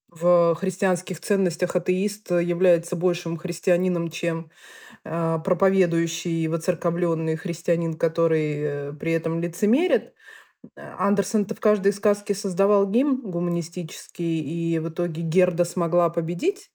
в 0.09 0.55
христианских 0.55 1.21
ценностях 1.21 1.77
атеист 1.77 2.31
является 2.31 2.97
большим 2.97 3.37
христианином, 3.37 4.11
чем 4.11 4.51
э, 5.05 5.39
проповедующий 5.45 6.47
воцерковленный 6.47 7.37
христианин, 7.37 7.99
который 7.99 8.95
при 8.95 9.13
этом 9.13 9.41
лицемерит. 9.41 10.15
Андерсон-то 10.77 11.55
в 11.55 11.61
каждой 11.61 11.93
сказке 11.93 12.35
создавал 12.35 12.89
гимн 12.89 13.21
гуманистический, 13.23 14.41
и 14.41 14.79
в 14.79 14.89
итоге 14.89 15.23
Герда 15.23 15.65
смогла 15.65 16.09
победить 16.11 16.71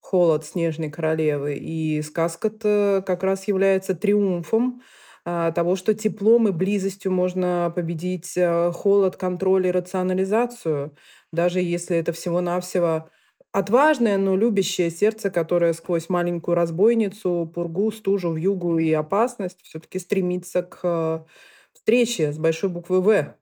холод 0.00 0.44
Снежной 0.44 0.90
Королевы. 0.90 1.56
И 1.56 2.00
сказка-то 2.02 3.02
как 3.06 3.22
раз 3.22 3.48
является 3.48 3.94
триумфом 3.94 4.82
а, 5.24 5.50
того, 5.52 5.76
что 5.76 5.94
теплом 5.94 6.48
и 6.48 6.52
близостью 6.52 7.12
можно 7.12 7.72
победить 7.74 8.34
а, 8.38 8.70
холод, 8.72 9.16
контроль 9.16 9.66
и 9.66 9.72
рационализацию, 9.72 10.96
даже 11.32 11.60
если 11.60 11.96
это 11.96 12.12
всего-навсего 12.12 13.10
отважное, 13.52 14.18
но 14.18 14.36
любящее 14.36 14.90
сердце, 14.90 15.30
которое 15.30 15.72
сквозь 15.72 16.08
маленькую 16.08 16.54
разбойницу, 16.54 17.50
пургу, 17.54 17.90
стужу, 17.90 18.32
вьюгу 18.32 18.78
и 18.78 18.92
опасность 18.92 19.60
все-таки 19.62 19.98
стремится 19.98 20.62
к 20.62 21.26
встречи 21.86 22.32
с 22.32 22.36
большой 22.36 22.68
буквы 22.68 23.00
«В». 23.00 23.36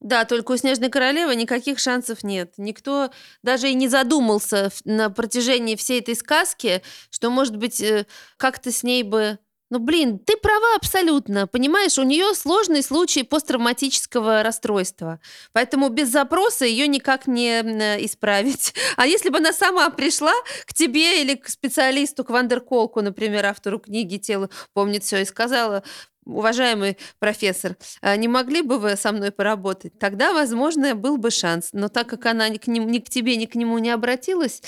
Да, 0.00 0.26
только 0.26 0.52
у 0.52 0.56
Снежной 0.58 0.90
Королевы 0.90 1.34
никаких 1.34 1.78
шансов 1.78 2.22
нет. 2.22 2.52
Никто 2.58 3.10
даже 3.42 3.70
и 3.70 3.74
не 3.74 3.88
задумался 3.88 4.70
на 4.84 5.08
протяжении 5.08 5.76
всей 5.76 6.00
этой 6.00 6.14
сказки, 6.14 6.82
что, 7.08 7.30
может 7.30 7.56
быть, 7.56 7.80
э, 7.80 8.04
как-то 8.36 8.70
с 8.70 8.82
ней 8.82 9.02
бы 9.02 9.38
ну, 9.68 9.80
блин, 9.80 10.20
ты 10.20 10.36
права 10.36 10.76
абсолютно. 10.76 11.48
Понимаешь, 11.48 11.98
у 11.98 12.04
нее 12.04 12.34
сложный 12.34 12.84
случай 12.84 13.24
посттравматического 13.24 14.44
расстройства. 14.44 15.18
Поэтому 15.52 15.88
без 15.88 16.08
запроса 16.08 16.64
ее 16.64 16.86
никак 16.86 17.26
не 17.26 17.60
исправить. 18.04 18.74
А 18.96 19.06
если 19.06 19.28
бы 19.28 19.38
она 19.38 19.52
сама 19.52 19.90
пришла 19.90 20.32
к 20.66 20.72
тебе 20.72 21.20
или 21.20 21.34
к 21.34 21.48
специалисту, 21.48 22.24
к 22.24 22.30
Вандерколку, 22.30 23.00
например, 23.02 23.46
автору 23.46 23.80
книги 23.80 24.18
«Тело 24.18 24.50
помнит 24.72 25.02
все» 25.02 25.20
и 25.20 25.24
сказала, 25.24 25.82
уважаемый 26.26 26.98
профессор, 27.18 27.76
а 28.02 28.16
не 28.16 28.28
могли 28.28 28.62
бы 28.62 28.78
вы 28.78 28.96
со 28.96 29.12
мной 29.12 29.30
поработать? 29.30 29.98
Тогда, 29.98 30.32
возможно, 30.32 30.94
был 30.94 31.16
бы 31.16 31.30
шанс. 31.30 31.70
Но 31.72 31.88
так 31.88 32.08
как 32.08 32.26
она 32.26 32.48
ни 32.48 32.58
к, 32.58 32.66
ним, 32.66 32.88
ни 32.88 32.98
к 32.98 33.08
тебе, 33.08 33.36
ни 33.36 33.46
к 33.46 33.54
нему 33.54 33.78
не 33.78 33.90
обратилась, 33.90 34.60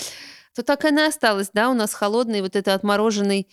то 0.55 0.63
так 0.63 0.85
она 0.85 1.07
осталась, 1.07 1.49
да, 1.53 1.69
у 1.69 1.73
нас 1.73 1.93
холодный, 1.93 2.41
вот 2.41 2.55
это 2.55 2.73
отмороженный 2.73 3.47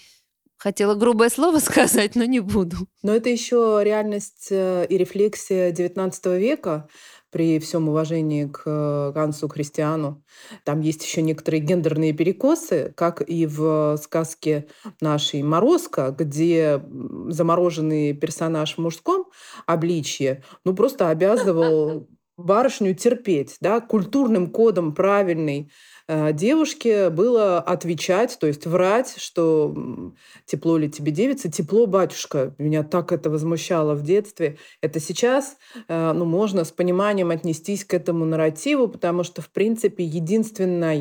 Хотела 0.59 0.95
грубое 0.95 1.29
слово 1.29 1.59
сказать, 1.61 2.15
но 2.15 2.25
не 2.25 2.41
буду. 2.41 2.77
Но 3.03 3.15
это 3.15 3.29
еще 3.29 3.81
реальность 3.83 4.49
э, 4.51 4.87
и 4.89 4.97
рефлексия 4.97 5.71
XIX 5.71 6.39
века, 6.39 6.89
при 7.37 7.59
всем 7.59 7.91
уважении 7.91 8.47
к 8.47 8.63
э, 8.65 9.13
Гансу 9.15 9.47
Христиану. 9.47 10.25
Там 10.65 10.81
есть 10.81 11.05
еще 11.05 11.21
некоторые 11.21 11.61
гендерные 11.61 12.15
перекосы, 12.15 12.95
как 12.97 13.21
и 13.21 13.45
в 13.45 13.99
сказке 14.03 14.69
нашей 15.03 15.43
«Морозко», 15.43 16.17
где 16.19 16.83
замороженный 17.29 18.15
персонаж 18.15 18.77
в 18.77 18.79
мужском 18.79 19.27
обличье 19.67 20.45
ну, 20.65 20.75
просто 20.75 21.11
обязывал 21.11 22.09
барышню 22.37 22.95
терпеть, 22.95 23.57
да, 23.61 23.81
культурным 23.81 24.49
кодом 24.49 24.95
правильный 24.95 25.71
Э, 26.09 26.33
девушке 26.33 27.11
было 27.11 27.59
отвечать, 27.59 28.37
то 28.39 28.47
есть 28.47 28.67
врать, 28.67 29.17
что 29.19 30.13
тепло 30.45 30.77
ли 30.79 30.89
тебе 30.89 31.11
девица, 31.11 31.51
тепло, 31.51 31.87
батюшка. 31.87 32.55
Меня 32.59 32.85
так 32.85 33.11
это 33.11 33.29
возмущало 33.29 33.95
в 33.95 34.03
детстве. 34.03 34.59
Это 34.81 35.01
сейчас, 35.01 35.57
э, 35.89 36.13
ну, 36.13 36.25
можно 36.25 36.65
с 36.65 36.71
пониманием 36.71 37.31
отнестись 37.31 37.85
к 37.85 37.93
этому 37.93 38.25
нарративу, 38.25 38.87
потому 38.87 39.25
что, 39.25 39.43
в 39.43 39.51
принципе, 39.51 40.05
единственная 40.05 40.95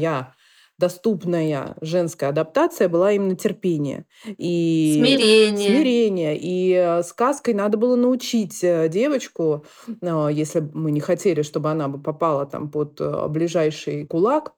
доступная 0.78 1.76
женская 1.82 2.30
адаптация 2.30 2.90
была 2.90 3.12
именно 3.12 3.36
терпение. 3.36 4.06
И 4.26 4.98
смирение. 5.00 5.70
смирение. 5.70 6.38
И 6.38 6.74
э, 6.74 7.04
сказкой 7.04 7.54
надо 7.54 7.78
было 7.78 7.96
научить 7.96 8.62
девочку, 8.62 9.66
если 10.02 10.70
мы 10.74 10.92
не 10.92 11.00
хотели, 11.00 11.42
чтобы 11.42 11.72
она 11.72 11.88
бы 11.88 12.02
попала 12.02 12.46
там 12.46 12.70
под 12.70 13.00
ближайший 13.30 14.06
кулак, 14.06 14.54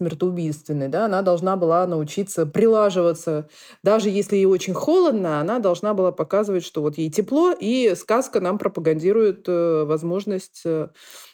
смертоубийственной, 0.00 0.88
да, 0.88 1.04
она 1.04 1.20
должна 1.20 1.56
была 1.56 1.86
научиться 1.86 2.46
прилаживаться. 2.46 3.50
Даже 3.82 4.08
если 4.08 4.36
ей 4.36 4.46
очень 4.46 4.72
холодно, 4.72 5.40
она 5.40 5.58
должна 5.58 5.92
была 5.92 6.10
показывать, 6.10 6.64
что 6.64 6.80
вот 6.80 6.96
ей 6.96 7.10
тепло, 7.10 7.52
и 7.52 7.94
сказка 7.94 8.40
нам 8.40 8.56
пропагандирует 8.56 9.44
э, 9.46 9.84
возможность 9.84 10.62
э, 10.64 10.88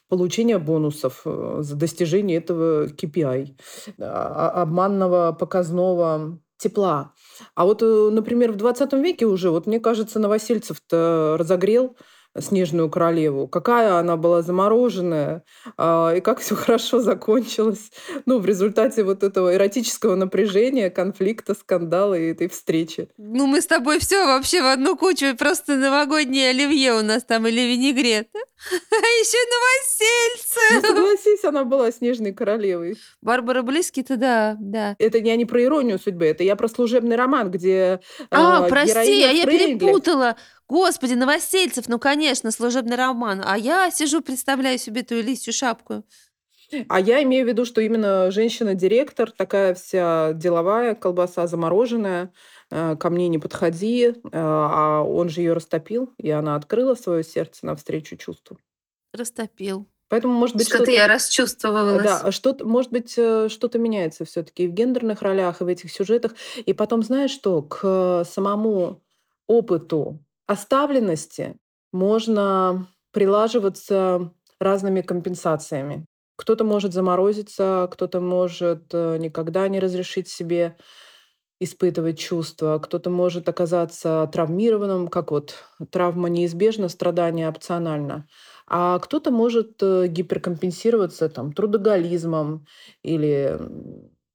получения 0.08 0.58
бонусов 0.58 1.22
э, 1.24 1.58
за 1.60 1.76
достижение 1.76 2.38
этого 2.38 2.86
KPI, 2.86 3.56
а, 3.98 4.52
а, 4.54 4.62
обманного 4.62 5.32
показного 5.32 6.38
тепла. 6.58 7.12
А 7.54 7.64
вот, 7.64 7.82
например, 7.82 8.52
в 8.52 8.56
20 8.56 8.92
веке 8.94 9.26
уже, 9.26 9.50
вот 9.50 9.66
мне 9.66 9.80
кажется, 9.80 10.18
Новосельцев-то 10.18 11.36
разогрел 11.38 11.96
Снежную 12.40 12.90
королеву, 12.90 13.48
какая 13.48 13.98
она 13.98 14.16
была 14.16 14.42
замороженная, 14.42 15.44
а, 15.76 16.14
и 16.14 16.20
как 16.20 16.40
все 16.40 16.54
хорошо 16.54 17.00
закончилось. 17.00 17.90
Ну, 18.26 18.38
в 18.38 18.46
результате 18.46 19.04
вот 19.04 19.22
этого 19.22 19.54
эротического 19.54 20.14
напряжения, 20.14 20.90
конфликта, 20.90 21.54
скандала 21.54 22.14
и 22.14 22.30
этой 22.30 22.48
встречи. 22.48 23.08
Ну, 23.16 23.46
мы 23.46 23.60
с 23.60 23.66
тобой 23.66 23.98
все 23.98 24.26
вообще 24.26 24.62
в 24.62 24.66
одну 24.66 24.96
кучу, 24.96 25.36
просто 25.36 25.76
новогоднее 25.76 26.50
оливье 26.50 26.94
у 26.94 27.02
нас 27.02 27.24
там 27.24 27.46
или 27.46 27.60
винегрет. 27.60 28.28
А 28.90 28.96
еще 28.96 29.38
новосельцы. 29.52 30.74
Ну, 30.74 30.80
согласись, 30.80 31.44
она 31.44 31.64
была 31.64 31.92
снежной 31.92 32.32
королевой. 32.32 32.96
Барбара 33.20 33.62
Близкий-то 33.62 34.16
да, 34.16 34.56
да. 34.58 34.96
Это 34.98 35.18
я 35.18 35.36
не 35.36 35.44
про 35.44 35.62
иронию 35.62 35.98
судьбы, 35.98 36.24
это 36.24 36.42
я 36.42 36.56
про 36.56 36.68
служебный 36.68 37.16
роман, 37.16 37.50
где 37.50 38.00
А, 38.30 38.66
э, 38.66 38.68
прости, 38.68 39.22
а 39.22 39.30
я 39.30 39.44
перепутала. 39.44 40.36
Господи, 40.68 41.14
Новосельцев, 41.14 41.88
ну, 41.88 41.98
конечно, 41.98 42.50
служебный 42.50 42.96
роман. 42.96 43.42
А 43.44 43.56
я 43.56 43.90
сижу, 43.90 44.20
представляю 44.20 44.78
себе 44.78 45.02
эту 45.02 45.14
листью 45.20 45.52
шапку. 45.52 46.02
А 46.88 47.00
я 47.00 47.22
имею 47.22 47.44
в 47.44 47.48
виду, 47.48 47.64
что 47.64 47.80
именно 47.80 48.30
женщина-директор, 48.30 49.30
такая 49.30 49.74
вся 49.74 50.32
деловая, 50.32 50.94
колбаса 50.96 51.46
замороженная, 51.46 52.32
э, 52.70 52.96
ко 52.96 53.10
мне 53.10 53.28
не 53.28 53.38
подходи, 53.38 54.06
э, 54.06 54.14
а 54.32 55.02
он 55.02 55.28
же 55.28 55.42
ее 55.42 55.52
растопил, 55.52 56.12
и 56.18 56.30
она 56.30 56.56
открыла 56.56 56.96
свое 56.96 57.22
сердце 57.22 57.66
навстречу 57.66 58.16
чувству. 58.16 58.58
Растопил. 59.12 59.86
Поэтому, 60.08 60.34
может 60.34 60.56
быть, 60.56 60.68
что-то, 60.68 60.84
что 60.84 60.92
я 60.92 61.08
расчувствовалась. 61.08 62.04
Да, 62.04 62.32
что-то, 62.32 62.64
может 62.64 62.90
быть, 62.90 63.14
э, 63.16 63.48
что-то 63.48 63.78
меняется 63.78 64.24
все-таки 64.24 64.64
и 64.64 64.68
в 64.68 64.72
гендерных 64.72 65.22
ролях, 65.22 65.60
и 65.60 65.64
в 65.64 65.68
этих 65.68 65.92
сюжетах. 65.92 66.34
И 66.64 66.72
потом, 66.72 67.02
знаешь 67.02 67.30
что, 67.30 67.62
к 67.62 68.24
самому 68.24 69.02
опыту 69.46 70.18
оставленности 70.46 71.56
можно 71.92 72.88
прилаживаться 73.12 74.32
разными 74.60 75.00
компенсациями. 75.00 76.06
Кто-то 76.36 76.64
может 76.64 76.92
заморозиться, 76.92 77.88
кто-то 77.90 78.20
может 78.20 78.92
э, 78.92 79.16
никогда 79.18 79.68
не 79.68 79.80
разрешить 79.80 80.28
себе 80.28 80.76
испытывать 81.58 82.18
чувства, 82.18 82.78
кто-то 82.78 83.08
может 83.08 83.48
оказаться 83.48 84.28
травмированным, 84.30 85.08
как 85.08 85.30
вот 85.30 85.54
травма 85.90 86.28
неизбежна, 86.28 86.90
страдание 86.90 87.48
опционально, 87.48 88.28
а 88.66 88.98
кто-то 88.98 89.30
может 89.30 89.82
э, 89.82 90.08
гиперкомпенсироваться 90.08 91.30
там, 91.30 91.52
трудоголизмом 91.52 92.66
или 93.02 93.58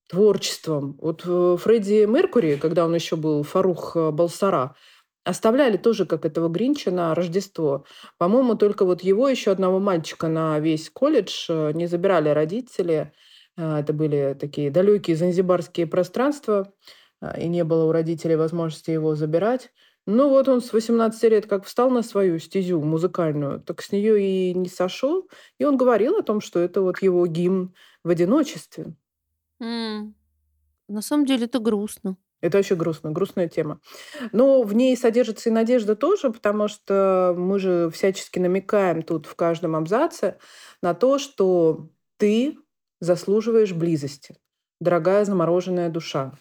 творчеством. 0.10 0.97
Вот 1.00 1.21
э, 1.26 1.58
Фредди 1.60 2.06
Меркури, 2.06 2.56
когда 2.56 2.86
он 2.86 2.95
еще 2.95 3.15
был 3.15 3.43
Фарух 3.43 3.95
Балсара, 3.95 4.76
оставляли 5.23 5.77
тоже 5.77 6.05
как 6.05 6.25
этого 6.25 6.49
Гринча 6.49 6.91
на 6.91 7.13
Рождество. 7.15 7.86
По-моему, 8.17 8.55
только 8.55 8.86
вот 8.86 9.03
его 9.03 9.27
еще 9.29 9.51
одного 9.51 9.79
мальчика 9.79 10.27
на 10.27 10.60
весь 10.60 10.89
колледж 10.89 11.49
не 11.49 11.88
забирали 11.88 12.29
родители. 12.29 13.13
Это 13.57 13.93
были 13.93 14.36
такие 14.39 14.71
далекие 14.71 15.15
занзибарские 15.15 15.88
пространства. 15.88 16.73
А, 17.21 17.39
и 17.39 17.47
не 17.47 17.63
было 17.63 17.86
у 17.86 17.91
родителей 17.91 18.36
возможности 18.36 18.91
его 18.91 19.15
забирать. 19.15 19.71
Ну 20.07 20.29
вот 20.29 20.47
он 20.49 20.62
с 20.62 20.73
18 20.73 21.23
лет 21.29 21.45
как 21.45 21.65
встал 21.65 21.91
на 21.91 22.01
свою 22.01 22.39
стезю 22.39 22.81
музыкальную, 22.81 23.62
так 23.62 23.81
с 23.84 23.91
нее 23.91 24.21
и 24.21 24.53
не 24.53 24.67
сошел. 24.67 25.29
И 25.60 25.65
он 25.65 25.77
говорил 25.77 26.17
о 26.17 26.23
том, 26.23 26.41
что 26.41 26.60
это 26.60 26.81
вот 26.81 27.01
его 27.03 27.25
гимн 27.27 27.75
в 28.03 28.10
одиночестве. 28.10 28.95
М. 29.62 30.15
На 30.88 31.01
самом 31.01 31.25
деле 31.25 31.45
это 31.45 31.60
грустно. 31.60 32.17
Это 32.41 32.58
очень 32.58 32.75
грустно, 32.75 33.12
грустная 33.12 33.47
тема. 33.47 33.80
Но 34.32 34.63
в 34.63 34.73
ней 34.73 34.97
содержится 34.97 35.49
и 35.49 35.54
надежда 35.54 35.95
тоже, 35.95 36.32
потому 36.32 36.67
что 36.67 37.36
мы 37.38 37.60
же 37.60 37.89
всячески 37.91 38.39
намекаем 38.39 39.04
тут 39.04 39.25
в 39.25 39.36
каждом 39.36 39.75
абзаце 39.75 40.38
на 40.82 40.93
то, 40.93 41.19
что 41.19 41.89
ты 42.17 42.58
заслуживаешь 42.99 43.73
близости, 43.73 44.36
дорогая 44.80 45.25
замороженная 45.25 45.89
душа 45.89 46.34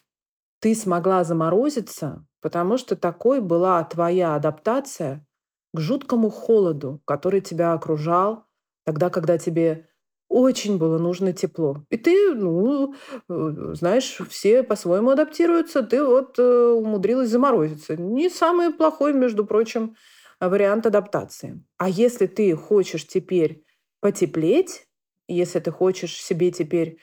ты 0.61 0.75
смогла 0.75 1.25
заморозиться, 1.25 2.25
потому 2.41 2.79
что 2.79 2.95
такой 2.95 3.41
была 3.41 3.83
твоя 3.85 4.35
адаптация 4.35 5.27
к 5.75 5.81
жуткому 5.81 6.31
холоду, 6.31 7.03
который 7.07 7.41
тебя 7.41 7.73
окружал 7.73 8.45
тогда, 8.85 9.11
когда 9.11 9.39
тебе 9.39 9.89
очень 10.31 10.79
было 10.79 10.97
нужно 10.97 11.33
тепло. 11.33 11.85
И 11.91 11.97
ты, 11.97 12.33
ну, 12.35 12.95
э, 13.29 13.73
знаешь, 13.75 14.17
все 14.31 14.63
по-своему 14.63 15.11
адаптируются. 15.11 15.83
Ты 15.83 16.05
вот 16.05 16.39
э, 16.39 16.43
умудрилась 16.43 17.31
заморозиться. 17.31 17.97
Не 17.97 18.31
самый 18.31 18.73
плохой, 18.73 19.13
между 19.13 19.45
прочим, 19.45 19.97
вариант 20.39 20.87
адаптации. 20.87 21.63
А 21.79 21.89
если 21.89 22.27
ты 22.27 22.55
хочешь 22.55 23.07
теперь 23.09 23.65
потеплеть, 24.01 24.87
если 25.27 25.59
ты 25.59 25.73
хочешь 25.73 26.23
себе 26.23 26.53
теперь 26.53 26.99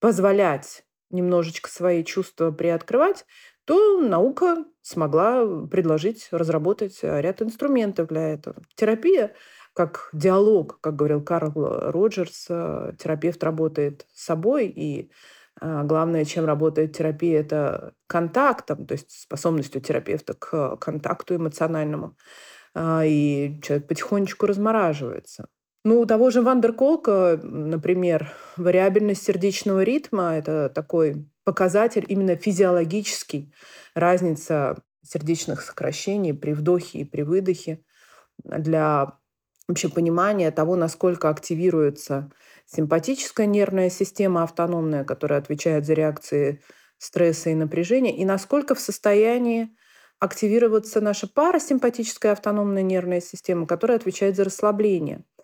позволять 0.00 0.84
немножечко 1.10 1.68
свои 1.68 2.04
чувства 2.04 2.52
приоткрывать, 2.52 3.26
то 3.64 4.00
наука 4.00 4.64
смогла 4.82 5.66
предложить, 5.66 6.28
разработать 6.30 7.00
э, 7.02 7.20
ряд 7.20 7.42
инструментов 7.42 8.06
для 8.06 8.28
этого. 8.28 8.62
Терапия 8.76 9.34
как 9.78 10.08
диалог, 10.12 10.80
как 10.80 10.96
говорил 10.96 11.22
Карл 11.22 11.52
Роджерс, 11.54 12.46
э, 12.50 12.94
терапевт 12.98 13.44
работает 13.44 14.06
с 14.12 14.24
собой, 14.24 14.66
и 14.66 15.12
э, 15.60 15.82
главное, 15.84 16.24
чем 16.24 16.46
работает 16.46 16.96
терапия, 16.96 17.38
это 17.38 17.92
контактом, 18.08 18.86
то 18.86 18.94
есть 18.94 19.12
способностью 19.12 19.80
терапевта 19.80 20.34
к 20.34 20.78
контакту 20.78 21.36
эмоциональному. 21.36 22.16
И 22.76 23.60
человек 23.62 23.86
потихонечку 23.86 24.46
размораживается. 24.46 25.46
Ну, 25.84 26.00
у 26.00 26.06
того 26.06 26.30
же 26.30 26.42
Вандерколка, 26.42 27.38
например, 27.40 28.32
вариабельность 28.56 29.22
сердечного 29.22 29.84
ритма– 29.84 30.34
это 30.38 30.70
такой 30.74 31.30
показатель 31.44 32.04
именно 32.08 32.34
физиологический, 32.34 33.54
разница 33.94 34.82
сердечных 35.04 35.62
сокращений 35.62 36.34
при 36.34 36.52
вдохе 36.52 36.98
и 36.98 37.04
при 37.04 37.22
выдохе 37.22 37.84
для 38.44 39.17
вообще 39.68 39.88
понимания 39.88 40.50
того, 40.50 40.76
насколько 40.76 41.28
активируется 41.28 42.30
симпатическая 42.66 43.46
нервная 43.46 43.90
система 43.90 44.42
автономная, 44.42 45.04
которая 45.04 45.38
отвечает 45.38 45.86
за 45.86 45.94
реакции 45.94 46.62
стресса 46.98 47.50
и 47.50 47.54
напряжения, 47.54 48.16
и 48.16 48.24
насколько 48.24 48.74
в 48.74 48.80
состоянии 48.80 49.76
активироваться 50.18 51.00
наша 51.00 51.28
парасимпатическая 51.28 52.32
автономная 52.32 52.82
нервная 52.82 53.20
система, 53.20 53.66
которая 53.66 53.98
отвечает 53.98 54.36
за 54.36 54.44
расслабление– 54.44 55.24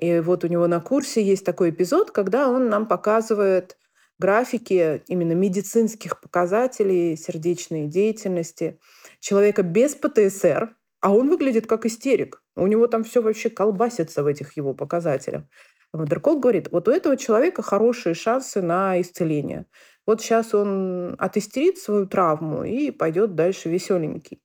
и 0.00 0.20
вот 0.20 0.44
у 0.44 0.46
него 0.48 0.66
на 0.66 0.80
курсе 0.80 1.22
есть 1.22 1.44
такой 1.44 1.70
эпизод, 1.70 2.10
когда 2.10 2.48
он 2.48 2.68
нам 2.70 2.86
показывает 2.86 3.76
графики 4.18 5.02
именно 5.08 5.32
медицинских 5.32 6.20
показателей 6.20 7.16
сердечной 7.16 7.86
деятельности 7.86 8.78
человека 9.20 9.62
без 9.62 9.94
ПТСР, 9.94 10.74
а 11.00 11.14
он 11.14 11.28
выглядит 11.28 11.66
как 11.66 11.84
истерик. 11.84 12.42
У 12.60 12.66
него 12.66 12.86
там 12.88 13.04
все 13.04 13.22
вообще 13.22 13.48
колбасится 13.48 14.22
в 14.22 14.26
этих 14.26 14.56
его 14.58 14.74
показателях. 14.74 15.44
Вандеркол 15.92 16.38
говорит, 16.38 16.68
вот 16.70 16.88
у 16.88 16.90
этого 16.90 17.16
человека 17.16 17.62
хорошие 17.62 18.14
шансы 18.14 18.60
на 18.60 19.00
исцеление. 19.00 19.64
Вот 20.06 20.20
сейчас 20.20 20.54
он 20.54 21.16
отистерит 21.18 21.78
свою 21.78 22.06
травму 22.06 22.62
и 22.62 22.90
пойдет 22.90 23.34
дальше 23.34 23.70
веселенький, 23.70 24.42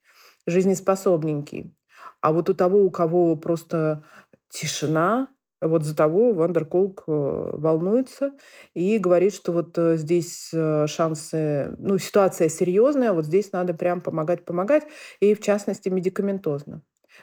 жизнеспособненький. 0.47 1.75
А 2.21 2.32
вот 2.32 2.49
у 2.49 2.54
того, 2.54 2.84
у 2.84 2.89
кого 2.89 3.36
просто 3.36 4.06
тишина, 4.49 5.28
вот 5.60 5.84
за 5.84 5.95
того 5.95 6.32
Вандерколк 6.32 7.04
э, 7.08 7.12
волнуется 7.12 8.32
и 8.73 8.97
говорит, 8.97 9.34
что 9.34 9.51
вот 9.51 9.78
э, 9.78 9.97
здесь 9.97 10.51
э, 10.54 10.88
шансы, 10.88 11.75
ну, 11.80 11.97
ситуация 11.97 12.47
серьезная, 12.47 13.12
вот 13.12 13.25
здесь 13.25 13.51
надо 13.51 13.73
прям 13.73 13.99
помогать, 13.99 14.45
помогать, 14.45 14.84
и 15.19 15.34
в 15.34 15.41
частности 15.41 15.89
медикаментозно. 15.89 16.82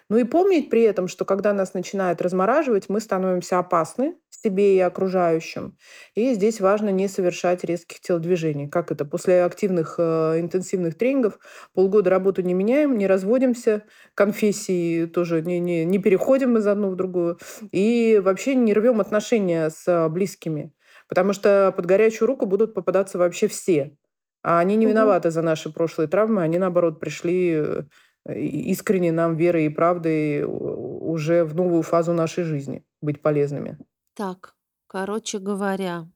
Ну 0.08 0.16
и 0.16 0.24
помнить 0.24 0.70
при 0.70 0.82
этом, 0.82 1.08
что 1.08 1.24
когда 1.24 1.52
нас 1.52 1.74
начинает 1.74 2.20
размораживать, 2.20 2.88
мы 2.88 3.00
становимся 3.00 3.58
опасны 3.58 4.16
себе 4.42 4.76
и 4.76 4.80
окружающим. 4.80 5.76
И 6.14 6.34
здесь 6.34 6.60
важно 6.60 6.88
не 6.90 7.08
совершать 7.08 7.64
резких 7.64 8.00
телодвижений. 8.00 8.68
Как 8.68 8.90
это? 8.90 9.04
После 9.04 9.44
активных 9.44 9.96
э, 9.98 10.40
интенсивных 10.40 10.96
тренингов 10.96 11.38
полгода 11.74 12.10
работу 12.10 12.42
не 12.42 12.54
меняем, 12.54 12.98
не 12.98 13.06
разводимся, 13.06 13.84
конфессии 14.14 15.06
тоже 15.06 15.42
не, 15.42 15.60
не, 15.60 15.84
не 15.84 15.98
переходим 15.98 16.56
из 16.56 16.66
одну 16.66 16.90
в 16.90 16.96
другую. 16.96 17.38
И 17.70 18.20
вообще 18.22 18.54
не 18.54 18.74
рвем 18.74 19.00
отношения 19.00 19.70
с 19.70 20.08
близкими. 20.08 20.72
Потому 21.08 21.32
что 21.32 21.72
под 21.76 21.86
горячую 21.86 22.26
руку 22.26 22.46
будут 22.46 22.74
попадаться 22.74 23.18
вообще 23.18 23.46
все. 23.46 23.96
А 24.42 24.58
они 24.58 24.76
не 24.76 24.86
виноваты 24.86 25.30
за 25.30 25.42
наши 25.42 25.72
прошлые 25.72 26.08
травмы, 26.08 26.42
они, 26.42 26.58
наоборот, 26.58 26.98
пришли 26.98 27.52
э, 27.54 27.82
искренне 28.28 29.12
нам 29.12 29.36
верой 29.36 29.66
и 29.66 29.68
правдой 29.68 30.44
уже 30.44 31.44
в 31.44 31.54
новую 31.54 31.82
фазу 31.82 32.12
нашей 32.12 32.44
жизни 32.44 32.84
быть 33.00 33.20
полезными. 33.20 33.78
Так, 34.14 34.54
короче 34.86 35.38
говоря, 35.38 36.06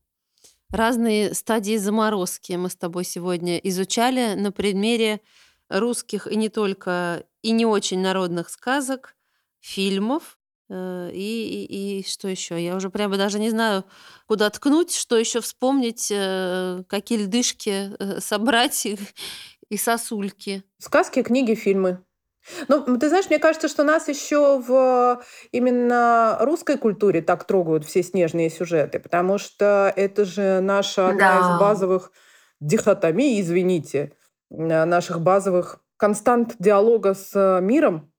разные 0.71 1.35
стадии 1.35 1.77
заморозки 1.77 2.53
мы 2.53 2.71
с 2.71 2.77
тобой 2.77 3.05
сегодня 3.05 3.59
изучали 3.59 4.35
на 4.35 4.53
примере 4.53 5.21
русских 5.69 6.27
и 6.27 6.37
не 6.37 6.49
только, 6.49 7.25
и 7.43 7.51
не 7.51 7.67
очень 7.67 8.01
народных 8.01 8.51
сказок, 8.51 9.17
фильмов, 9.59 10.39
э, 10.69 11.11
и, 11.13 11.65
и, 11.65 12.01
и 12.01 12.09
что 12.09 12.29
еще? 12.29 12.63
Я 12.63 12.77
уже 12.77 12.91
прямо 12.91 13.17
даже 13.17 13.41
не 13.41 13.51
знаю, 13.51 13.85
куда 14.27 14.49
ткнуть, 14.51 14.95
что 14.95 15.17
еще 15.17 15.41
вспомнить, 15.41 16.09
э, 16.11 16.85
какие 16.89 17.25
льдышки 17.25 17.91
э, 17.99 18.21
собрать 18.21 18.87
и 18.87 18.97
сосульки. 19.75 20.63
Сказки, 20.79 21.23
книги, 21.23 21.55
фильмы. 21.55 22.05
Ну, 22.69 22.97
ты 22.99 23.09
знаешь, 23.09 23.29
мне 23.29 23.39
кажется, 23.39 23.69
что 23.69 23.83
нас 23.83 24.09
еще 24.09 24.61
в 24.61 25.21
именно 25.51 26.39
русской 26.41 26.79
культуре 26.79 27.21
так 27.21 27.45
трогают 27.45 27.85
все 27.85 28.03
снежные 28.03 28.51
сюжеты, 28.51 29.01
потому 29.01 29.39
что 29.39 29.93
это 29.97 30.25
же 30.25 30.61
наша 30.61 31.09
одна 31.09 31.39
из 31.41 31.61
базовых 31.61 32.13
дихотомий, 32.61 33.41
извините, 33.41 34.13
э, 34.51 34.85
наших 34.85 35.21
базовых 35.21 35.81
констант 35.97 36.55
диалога 36.59 37.15
с 37.15 37.61
миром. 37.61 38.13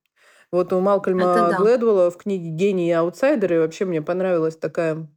Вот 0.52 0.72
у 0.74 0.80
Малкольма 0.80 1.32
Это 1.32 1.50
да. 1.50 1.58
Глэдвелла 1.58 2.12
в 2.12 2.18
книге 2.18 2.50
«Гении 2.50 2.90
и 2.90 2.92
аутсайдеры» 2.92 3.60
вообще 3.60 3.86
мне 3.86 4.02
понравилась 4.02 4.56
такая 4.56 5.08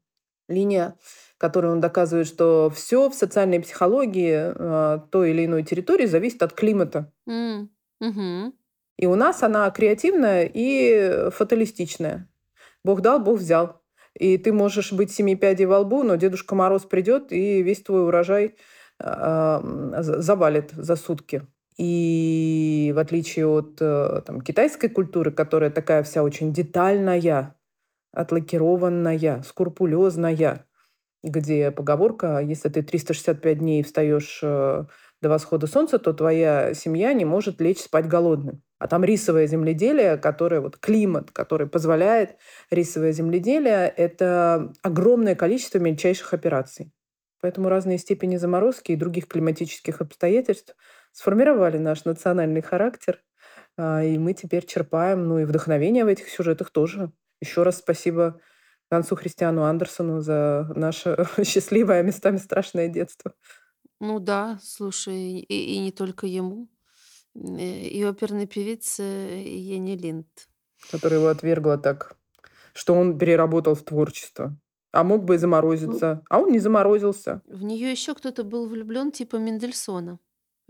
линия, 0.48 0.96
которой 1.40 1.72
он 1.72 1.80
доказывает, 1.80 2.26
что 2.26 2.70
все 2.74 3.08
в 3.08 3.14
социальной 3.14 3.60
психологии 3.60 4.52
э, 4.54 4.98
той 5.10 5.30
или 5.30 5.46
иной 5.46 5.62
территории 5.62 6.04
зависит 6.04 6.42
от 6.42 6.52
климата. 6.52 7.10
Mm. 7.26 7.68
Угу. 8.00 8.52
И 8.98 9.06
у 9.06 9.14
нас 9.14 9.42
она 9.42 9.70
креативная 9.70 10.50
и 10.52 11.30
фаталистичная. 11.30 12.28
Бог 12.84 13.00
дал, 13.00 13.20
Бог 13.20 13.38
взял. 13.38 13.80
И 14.18 14.36
ты 14.36 14.52
можешь 14.52 14.92
быть 14.92 15.12
семи 15.12 15.34
пядей 15.34 15.64
во 15.64 15.78
лбу, 15.78 16.02
но 16.02 16.16
Дедушка 16.16 16.54
Мороз 16.54 16.82
придет 16.82 17.32
и 17.32 17.62
весь 17.62 17.82
твой 17.82 18.04
урожай 18.04 18.56
э, 19.02 19.60
завалит 20.02 20.72
за 20.72 20.96
сутки. 20.96 21.46
И 21.78 22.92
в 22.94 22.98
отличие 22.98 23.46
от 23.46 23.78
э, 23.80 24.20
там, 24.26 24.42
китайской 24.42 24.88
культуры, 24.88 25.30
которая 25.30 25.70
такая 25.70 26.02
вся 26.02 26.22
очень 26.22 26.52
детальная, 26.52 27.56
отлакированная, 28.12 29.42
скрупулезная, 29.42 30.66
где 31.22 31.70
поговорка, 31.70 32.40
если 32.40 32.68
ты 32.68 32.82
365 32.82 33.58
дней 33.58 33.82
встаешь 33.82 34.40
э, 34.42 34.84
до 35.20 35.28
восхода 35.28 35.66
солнца, 35.66 35.98
то 35.98 36.12
твоя 36.12 36.74
семья 36.74 37.12
не 37.12 37.24
может 37.24 37.60
лечь 37.60 37.80
спать 37.80 38.06
голодным. 38.06 38.62
А 38.78 38.88
там 38.88 39.04
рисовое 39.04 39.46
земледелие, 39.46 40.16
которое 40.16 40.60
вот 40.60 40.78
климат, 40.78 41.30
который 41.30 41.66
позволяет 41.66 42.36
рисовое 42.70 43.12
земледелие, 43.12 43.92
это 43.94 44.72
огромное 44.82 45.34
количество 45.34 45.78
мельчайших 45.78 46.32
операций. 46.32 46.92
Поэтому 47.42 47.68
разные 47.68 47.98
степени 47.98 48.36
заморозки 48.36 48.92
и 48.92 48.96
других 48.96 49.28
климатических 49.28 50.00
обстоятельств 50.00 50.74
сформировали 51.12 51.78
наш 51.78 52.04
национальный 52.04 52.62
характер, 52.62 53.22
а, 53.76 54.02
и 54.02 54.18
мы 54.18 54.34
теперь 54.34 54.66
черпаем, 54.66 55.26
ну 55.26 55.38
и 55.38 55.44
вдохновение 55.44 56.04
в 56.04 56.08
этих 56.08 56.28
сюжетах 56.28 56.70
тоже. 56.70 57.12
Еще 57.40 57.62
раз 57.62 57.78
спасибо 57.78 58.40
Гансу 58.90 59.14
Христиану 59.14 59.62
Андерсону 59.62 60.20
за 60.20 60.66
наше 60.74 61.26
счастливое, 61.44 62.00
а 62.00 62.02
местами 62.02 62.38
страшное 62.38 62.88
детство. 62.88 63.34
Ну 64.00 64.18
да, 64.18 64.58
слушай, 64.62 65.38
и, 65.38 65.74
и 65.74 65.78
не 65.78 65.92
только 65.92 66.26
ему. 66.26 66.68
И 67.34 68.02
оперной 68.02 68.46
певице 68.46 69.02
Ене 69.02 69.96
Линд. 69.96 70.26
Которая 70.90 71.20
его 71.20 71.28
отвергла 71.28 71.78
так, 71.78 72.16
что 72.72 72.94
он 72.94 73.18
переработал 73.18 73.74
в 73.74 73.82
творчество. 73.82 74.56
А 74.92 75.04
мог 75.04 75.24
бы 75.24 75.36
и 75.36 75.38
заморозиться. 75.38 76.14
Ну, 76.14 76.22
а 76.28 76.40
он 76.40 76.50
не 76.50 76.58
заморозился. 76.58 77.42
В 77.46 77.62
нее 77.62 77.92
еще 77.92 78.14
кто-то 78.14 78.42
был 78.42 78.66
влюблен, 78.66 79.12
типа 79.12 79.36
Мендельсона. 79.36 80.18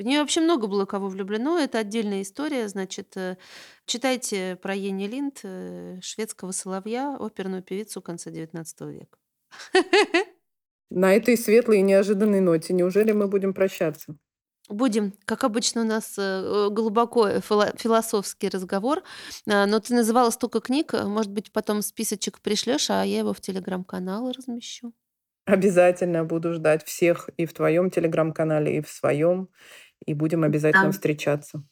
В 0.01 0.03
нее 0.03 0.21
вообще 0.21 0.41
много 0.41 0.67
было 0.67 0.87
кого 0.87 1.09
влюблено. 1.09 1.59
Это 1.59 1.77
отдельная 1.77 2.23
история. 2.23 2.69
Значит, 2.69 3.15
э, 3.19 3.37
читайте 3.85 4.57
про 4.63 4.75
Ени 4.75 5.07
Линд, 5.07 5.41
э, 5.43 5.99
шведского 6.01 6.53
соловья, 6.53 7.19
оперную 7.21 7.63
певицу 7.63 8.01
конца 8.01 8.31
XIX 8.31 8.65
века. 8.91 9.19
На 10.91 11.15
этой 11.15 11.37
светлой 11.37 11.81
и 11.81 11.83
неожиданной 11.83 12.41
ноте 12.41 12.73
неужели 12.73 13.13
мы 13.13 13.29
будем 13.29 13.53
прощаться? 13.53 14.17
Будем, 14.71 15.13
как 15.27 15.45
обычно, 15.45 15.83
у 15.83 15.85
нас 15.85 16.15
э, 16.17 16.69
глубоко 16.71 17.39
философский 17.41 18.49
разговор. 18.49 19.03
Но 19.45 19.81
ты 19.81 19.95
называла 19.95 20.31
столько 20.31 20.61
книг, 20.61 20.95
может 20.95 21.31
быть, 21.31 21.53
потом 21.53 21.83
списочек 21.83 22.41
пришлешь, 22.41 22.89
а 22.89 23.05
я 23.05 23.19
его 23.19 23.35
в 23.35 23.43
телеграм-канал 23.43 24.33
размещу. 24.33 24.95
Обязательно 25.47 26.25
буду 26.25 26.55
ждать 26.55 26.85
всех 26.85 27.29
и 27.37 27.45
в 27.45 27.53
твоем 27.53 27.91
телеграм-канале, 27.91 28.79
и 28.79 28.83
в 28.83 28.89
своем 28.89 29.49
и 30.05 30.15
будем 30.15 30.45
обязательно 30.45 30.87
да. 30.87 30.93
встречаться. 30.93 31.63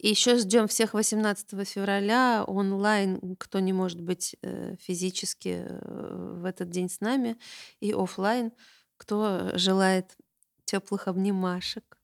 И 0.00 0.08
еще 0.08 0.38
ждем 0.38 0.66
всех 0.66 0.94
18 0.94 1.68
февраля 1.68 2.44
онлайн, 2.46 3.36
кто 3.38 3.60
не 3.60 3.74
может 3.74 4.00
быть 4.00 4.34
э, 4.42 4.76
физически 4.80 5.66
э, 5.66 6.36
в 6.40 6.46
этот 6.46 6.70
день 6.70 6.88
с 6.88 7.00
нами, 7.00 7.36
и 7.80 7.92
офлайн, 7.92 8.52
кто 8.96 9.50
желает 9.54 10.16
теплых 10.64 11.06
обнимашек. 11.06 11.98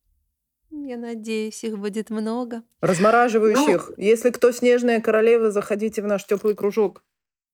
Я 0.70 0.98
надеюсь, 0.98 1.64
их 1.64 1.78
будет 1.78 2.10
много. 2.10 2.62
Размораживающих. 2.80 3.88
Ну, 3.90 3.94
Если 4.02 4.30
кто 4.30 4.52
снежная 4.52 5.00
королева, 5.00 5.50
заходите 5.50 6.02
в 6.02 6.06
наш 6.06 6.26
теплый 6.26 6.54
кружок. 6.54 7.02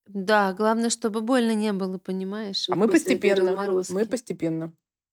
Да, 0.06 0.52
главное, 0.52 0.90
чтобы 0.90 1.20
больно 1.20 1.54
не 1.54 1.72
было, 1.72 1.98
понимаешь? 1.98 2.66
А 2.68 2.74
мы 2.74 2.88
постепенно. 2.88 3.54
Мы 3.90 4.06
постепенно. 4.06 4.72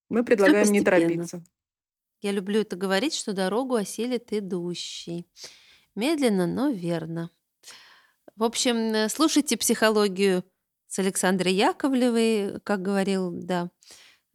Мы 0.10 0.24
предлагаем 0.24 0.72
не 0.72 0.82
торопиться. 0.82 1.44
Я 2.22 2.32
люблю 2.32 2.62
это 2.62 2.76
говорить, 2.76 3.14
что 3.14 3.34
дорогу 3.34 3.76
осилит 3.76 4.34
идущий. 4.34 5.28
Медленно, 5.96 6.48
но 6.48 6.70
верно. 6.70 7.32
В 8.36 8.44
общем, 8.44 8.76
э, 8.94 9.10
слушайте 9.10 9.58
психологию 9.58 10.44
с 10.88 11.00
Александрой 11.00 11.54
Яковлевой, 11.54 12.60
как 12.62 12.82
говорил, 12.82 13.32
да, 13.32 13.70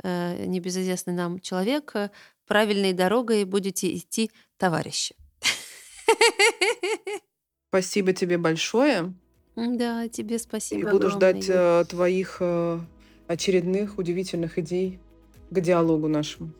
э, 0.02 0.44
небезызвестный 0.46 1.14
нам 1.14 1.40
человек, 1.40 1.92
э, 1.94 2.10
правильной 2.46 2.92
дорогой 2.92 3.44
будете 3.44 3.94
идти, 3.96 4.30
товарищи. 4.56 5.14
Спасибо 7.68 8.12
тебе 8.12 8.38
большое. 8.38 9.14
Да, 9.56 10.08
тебе 10.08 10.38
спасибо. 10.38 10.88
И 10.88 10.92
буду 10.92 11.10
ждать 11.10 11.46
э, 11.48 11.84
твоих 11.88 12.38
э, 12.40 12.80
очередных 13.28 13.98
удивительных 13.98 14.58
идей 14.58 15.00
к 15.50 15.60
диалогу 15.60 16.08
нашему. 16.08 16.52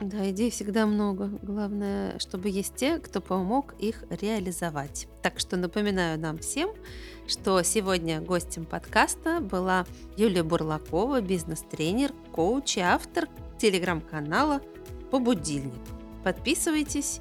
Да, 0.00 0.28
идей 0.30 0.50
всегда 0.50 0.84
много. 0.86 1.30
Главное, 1.42 2.18
чтобы 2.18 2.50
есть 2.50 2.74
те, 2.76 2.98
кто 2.98 3.22
помог 3.22 3.74
их 3.78 4.04
реализовать. 4.10 5.08
Так 5.22 5.40
что 5.40 5.56
напоминаю 5.56 6.18
нам 6.18 6.36
всем, 6.38 6.70
что 7.26 7.62
сегодня 7.62 8.20
гостем 8.20 8.66
подкаста 8.66 9.40
была 9.40 9.86
Юлия 10.16 10.42
Бурлакова, 10.42 11.22
бизнес-тренер, 11.22 12.12
коуч 12.32 12.76
и 12.76 12.80
автор 12.80 13.26
телеграм-канала 13.58 14.60
«По 15.10 15.18
будильнику». 15.18 15.78
Подписывайтесь 16.22 17.20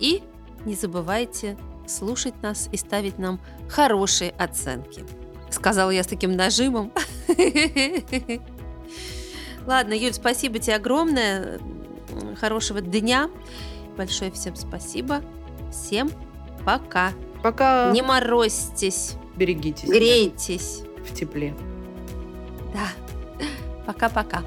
и 0.00 0.22
не 0.64 0.74
забывайте 0.74 1.56
слушать 1.86 2.42
нас 2.42 2.68
и 2.72 2.76
ставить 2.76 3.18
нам 3.18 3.40
хорошие 3.68 4.32
оценки. 4.32 5.04
Сказала 5.50 5.90
я 5.90 6.02
с 6.02 6.08
таким 6.08 6.32
нажимом. 6.32 6.92
Ладно, 9.66 9.92
Юль, 9.92 10.14
спасибо 10.14 10.58
тебе 10.58 10.76
огромное 10.76 11.60
хорошего 12.40 12.80
дня. 12.80 13.30
Большое 13.96 14.30
всем 14.30 14.56
спасибо. 14.56 15.22
Всем 15.72 16.10
пока. 16.64 17.12
Пока. 17.42 17.90
Не 17.92 18.02
морозьтесь. 18.02 19.14
Берегитесь. 19.36 19.88
Грейтесь. 19.88 20.82
В 21.08 21.14
тепле. 21.14 21.54
Да. 22.72 22.88
Пока-пока. 23.86 24.42